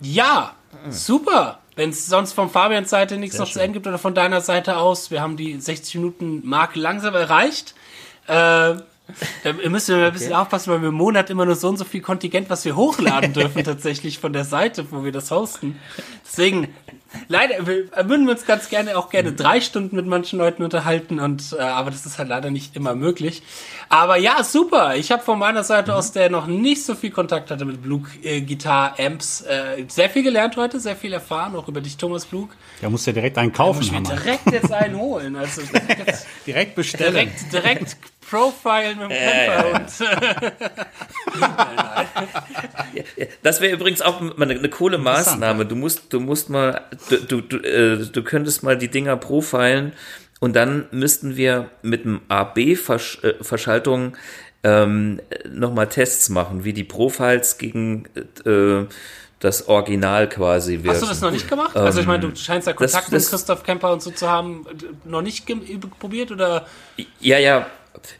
[0.00, 0.54] Ja,
[0.88, 1.58] super.
[1.74, 3.54] Wenn es sonst von Fabians Seite nichts Sehr noch schön.
[3.54, 7.14] zu Ende gibt oder von deiner Seite aus, wir haben die 60 Minuten Marke langsam
[7.14, 7.74] erreicht.
[8.28, 8.74] Äh,
[9.42, 10.40] da müssen wir ein bisschen okay.
[10.40, 13.32] aufpassen, weil wir im Monat immer nur so und so viel Kontingent, was wir hochladen
[13.34, 15.78] dürfen, tatsächlich von der Seite, wo wir das hosten.
[16.24, 16.68] Deswegen,
[17.28, 21.20] leider, wir, würden wir uns ganz gerne auch gerne drei Stunden mit manchen Leuten unterhalten,
[21.20, 23.42] und äh, aber das ist halt leider nicht immer möglich.
[23.90, 24.96] Aber ja, super.
[24.96, 25.98] Ich habe von meiner Seite mhm.
[25.98, 30.08] aus, der noch nicht so viel Kontakt hatte mit Blue äh, Guitar Amps, äh, sehr
[30.08, 32.48] viel gelernt heute, sehr viel erfahren, auch über dich, Thomas Blug.
[32.80, 33.86] Ja, musst ja direkt einen kaufen.
[33.86, 35.36] Da muss ich mir direkt jetzt einen holen.
[35.36, 35.60] Also
[36.46, 37.12] direkt bestellen.
[37.12, 37.96] Direkt, direkt
[38.34, 39.90] Profilen mit dem Camper und.
[43.42, 45.66] das wäre übrigens auch mal eine, eine coole Maßnahme.
[45.66, 49.92] Du musst, du musst mal, du, du, du, äh, du könntest mal die Dinger profilen
[50.40, 54.16] und dann müssten wir mit einem AB-Verschaltung
[54.64, 58.06] ähm, nochmal Tests machen, wie die Profiles gegen
[58.44, 58.86] äh,
[59.38, 60.94] das Original quasi wird.
[60.94, 61.76] Hast du das noch nicht gemacht?
[61.76, 64.10] Ähm, also ich meine, du scheinst ja Kontakt das, das, mit Christoph Kemper und so
[64.10, 64.66] zu haben,
[65.04, 65.46] noch nicht
[65.98, 66.66] probiert oder?
[67.20, 67.66] Ja, ja,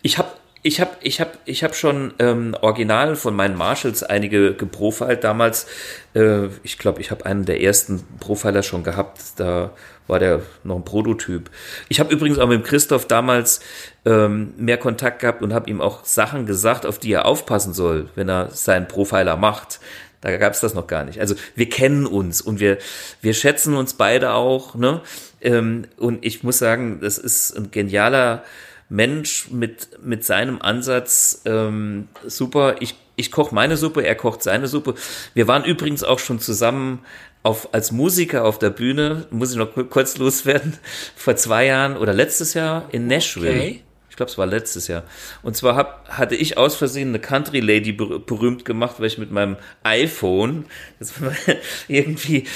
[0.03, 0.29] ich habe
[0.67, 5.67] ich habe ich hab, ich hab schon ähm, original von meinen Marshalls einige geprofilt damals.
[6.15, 9.21] Äh, ich glaube, ich habe einen der ersten Profiler schon gehabt.
[9.37, 9.73] Da
[10.07, 11.51] war der noch ein Prototyp.
[11.91, 13.61] Ich habe übrigens auch mit Christoph damals
[14.07, 18.09] ähm, mehr Kontakt gehabt und habe ihm auch Sachen gesagt, auf die er aufpassen soll,
[18.15, 19.81] wenn er seinen Profiler macht.
[20.23, 21.21] Da gab es das noch gar nicht.
[21.21, 22.79] Also wir kennen uns und wir,
[23.21, 24.75] wir schätzen uns beide auch.
[24.75, 25.03] Ne?
[25.43, 28.43] Ähm, und ich muss sagen, das ist ein genialer
[28.89, 32.77] Mensch mit, mit seinem Ansatz ähm, super.
[32.81, 34.95] Ich, ich koche meine Suppe, er kocht seine Suppe.
[35.35, 37.01] Wir waren übrigens auch schon zusammen
[37.43, 40.79] auf, als Musiker auf der Bühne, muss ich noch kurz loswerden,
[41.17, 43.51] vor zwei Jahren oder letztes Jahr in Nashville.
[43.51, 43.81] Okay.
[44.15, 45.03] Ich glaube, es war letztes Jahr.
[45.43, 49.33] Und zwar hab, hatte ich aus Versehen eine Country Lady berühmt gemacht, weil ich mit
[49.33, 50.67] meinem iPhone
[51.89, 52.47] irgendwie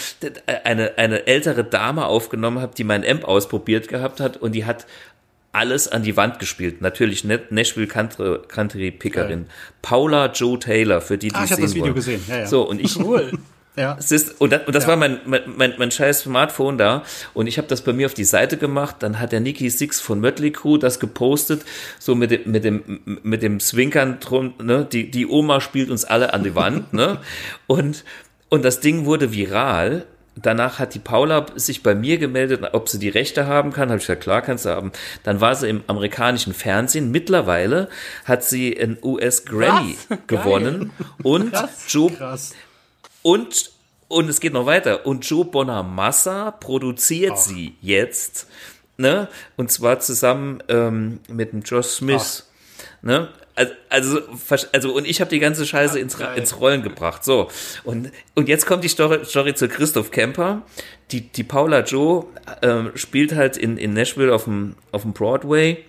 [0.47, 4.87] eine, eine ältere Dame aufgenommen habe, die mein Amp ausprobiert gehabt hat und die hat
[5.59, 6.81] alles an die Wand gespielt.
[6.81, 9.41] Natürlich Nashville Country, Country Pickerin.
[9.41, 9.47] Ja.
[9.83, 11.95] Paula Joe Taylor, für die, die ah, ich habe das Video wollen.
[11.97, 12.23] gesehen.
[12.29, 12.47] Ja, ja.
[12.47, 13.33] So, und ich, cool.
[13.75, 13.97] Ja.
[13.99, 14.91] Es ist, und das, und das ja.
[14.91, 17.03] war mein, mein, mein, mein scheiß Smartphone da.
[17.35, 18.97] Und ich habe das bei mir auf die Seite gemacht.
[19.01, 21.65] Dann hat der Nicky Six von Mötley Crew das gepostet,
[21.99, 24.87] so mit dem, mit dem, mit dem Zwinkern drum, ne?
[24.91, 27.19] Die, die Oma spielt uns alle an die Wand, ne?
[27.67, 28.05] Und,
[28.49, 30.07] und das Ding wurde viral
[30.43, 33.89] Danach hat die Paula sich bei mir gemeldet, ob sie die Rechte haben kann.
[33.89, 34.93] Habe ich gesagt, klar kannst du haben.
[35.25, 37.11] Dann war sie im amerikanischen Fernsehen.
[37.11, 37.89] Mittlerweile
[38.25, 39.97] hat sie einen US Grammy
[40.27, 41.07] gewonnen Geil.
[41.23, 42.55] und krass, Joe krass.
[43.23, 43.73] und
[44.09, 45.05] und es geht noch weiter.
[45.07, 47.39] Und Joe Bonamassa produziert Ach.
[47.39, 48.47] sie jetzt,
[48.97, 49.29] ne?
[49.57, 52.47] Und zwar zusammen ähm, mit dem Josh Smith.
[52.47, 53.03] Ach.
[53.03, 53.29] Ne?
[53.59, 57.25] Also, also, also und ich habe die ganze Scheiße ins, ins Rollen gebracht.
[57.25, 57.49] So.
[57.83, 60.63] Und, und jetzt kommt die Story, Story zu Christoph Kemper.
[61.11, 62.27] Die, die Paula Joe
[62.63, 65.85] ähm, spielt halt in, in Nashville auf dem, auf dem Broadway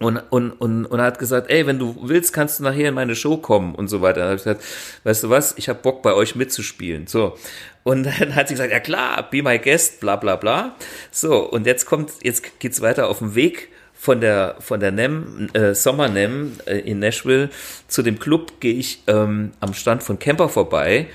[0.00, 3.16] und, und, und, und hat gesagt, ey, wenn du willst, kannst du nachher in meine
[3.16, 4.24] Show kommen und so weiter.
[4.24, 4.62] Habe ich gesagt,
[5.04, 7.06] weißt du was, ich habe Bock bei euch mitzuspielen.
[7.06, 7.36] So.
[7.82, 10.76] Und dann hat sie gesagt, ja klar, be my guest, bla bla bla.
[11.10, 15.48] So, und jetzt kommt, jetzt geht's weiter auf dem Weg von der von der NEM
[15.52, 17.50] äh, Sommer NEM äh, in Nashville
[17.88, 21.08] zu dem Club gehe ich ähm, am Stand von Camper vorbei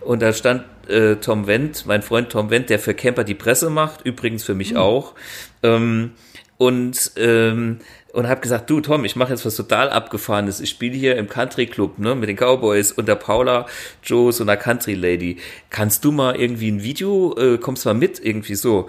[0.00, 3.70] und da stand äh, Tom Wendt, mein Freund Tom Wendt, der für Camper die Presse
[3.70, 5.14] macht, übrigens für mich auch.
[5.62, 6.12] Ähm,
[6.56, 7.78] und ähm,
[8.12, 10.60] und habe gesagt, du Tom, ich mache jetzt was total abgefahrenes.
[10.60, 13.66] Ich spiele hier im Country Club, ne, mit den Cowboys und der Paula
[14.02, 15.36] Joe, so einer Country Lady.
[15.70, 18.88] Kannst du mal irgendwie ein Video, äh, kommst mal mit, irgendwie so.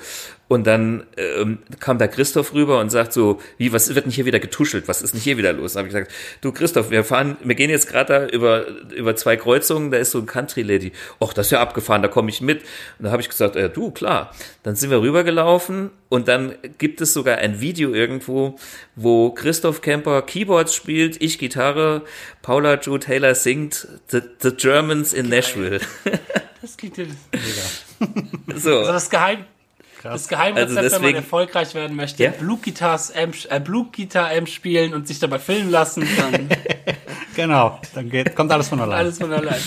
[0.50, 4.26] Und dann ähm, kam da Christoph rüber und sagt so, wie, was wird denn hier
[4.26, 4.88] wieder getuschelt?
[4.88, 5.74] Was ist denn hier wieder los?
[5.74, 6.12] Da habe ich gesagt,
[6.42, 8.66] du Christoph, wir fahren, wir gehen jetzt gerade da über,
[8.96, 10.92] über zwei Kreuzungen, da ist so ein Country Lady.
[11.22, 12.64] Och, das ist ja abgefahren, da komme ich mit.
[12.98, 14.34] Und da habe ich gesagt, äh, du, klar.
[14.64, 18.58] Dann sind wir rübergelaufen und dann gibt es sogar ein Video irgendwo,
[18.96, 22.02] wo Christoph Kemper Keyboards spielt, ich Gitarre,
[22.42, 25.80] Paula Joe Taylor singt The, the Germans in Nashville.
[26.62, 28.60] Das klingt ja mega.
[28.60, 28.80] so.
[28.80, 29.46] Also das Geheim,
[30.04, 32.32] das Geheimrezept, Also wenn man deswegen- erfolgreich werden möchte, Ja?
[32.32, 36.50] Blue Guitars Amp, äh, Blue Guitar Amp spielen und sich dabei filmen lassen, dann
[37.36, 38.98] Genau, dann geht, kommt alles von allein.
[39.00, 39.62] alles von allein.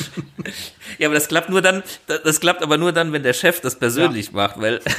[0.99, 3.79] Ja, aber das klappt nur dann, das klappt aber nur dann, wenn der Chef das
[3.79, 4.81] persönlich macht, weil.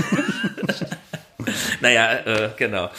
[1.82, 2.90] naja, äh, genau.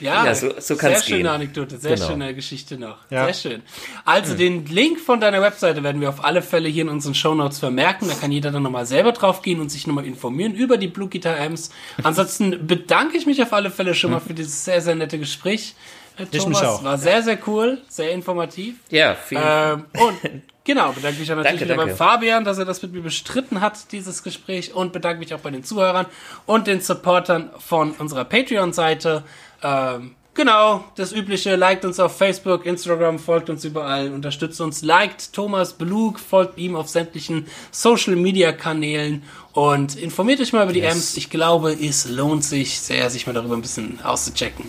[0.00, 1.26] Ja, Ja, so- so kann's sehr schöne gehen.
[1.28, 2.06] Anekdote, sehr Genau.
[2.08, 2.98] schöne Geschichte noch.
[3.10, 3.24] Ja.
[3.26, 3.62] Sehr schön.
[4.04, 7.58] Also den Link von deiner Webseite werden wir auf alle Fälle hier in unseren Shownotes
[7.58, 8.08] vermerken.
[8.08, 11.08] Da kann jeder dann nochmal selber drauf gehen und sich nochmal informieren über die Blue
[11.08, 11.70] Guitar Amps.
[12.02, 15.74] Ansonsten bedanke ich mich auf alle Fälle schon mal für dieses sehr, sehr nette Gespräch.
[16.18, 18.74] äh, Thomas, war sehr, sehr cool, sehr informativ.
[18.90, 21.90] Ja, vielen Ähm, und genau, bedanke mich auch natürlich Danke, wieder danke.
[21.90, 24.74] beim Fabian, dass er das mit mir bestritten hat, dieses Gespräch.
[24.74, 26.06] Und bedanke mich auch bei den Zuhörern
[26.46, 29.24] und den Supportern von unserer Patreon-Seite.
[29.62, 31.56] Ähm, genau, das Übliche.
[31.56, 34.82] Liked uns auf Facebook, Instagram, folgt uns überall, unterstützt uns.
[34.82, 39.22] Liked Thomas Blug, folgt ihm auf sämtlichen Social-Media-Kanälen
[39.52, 41.16] und informiert euch mal über die Amps.
[41.16, 44.66] Ich glaube, es lohnt sich sehr, sich mal darüber ein bisschen auszuchecken.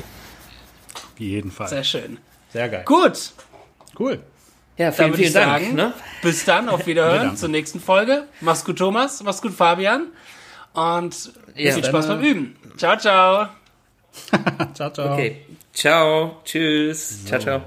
[0.95, 1.67] Auf jeden Fall.
[1.67, 2.17] Sehr schön.
[2.51, 2.83] Sehr geil.
[2.85, 3.31] Gut,
[3.97, 4.23] Cool.
[4.77, 5.63] Ja, vielen, ich vielen Dank.
[5.63, 5.93] sagen, Ne?
[6.21, 8.27] bis dann, auf Wiederhören zur nächsten Folge.
[8.41, 9.21] Mach's gut, Thomas.
[9.23, 10.07] Mach's gut, Fabian.
[10.73, 12.55] Und Ja, viel Spaß äh, beim Üben.
[12.77, 13.47] Ciao, ciao.
[14.73, 15.13] Ciao, ciao.
[15.13, 15.45] Okay.
[15.73, 16.41] Ciao.
[16.43, 17.25] Tschüss.
[17.25, 17.61] Ciao, ciao.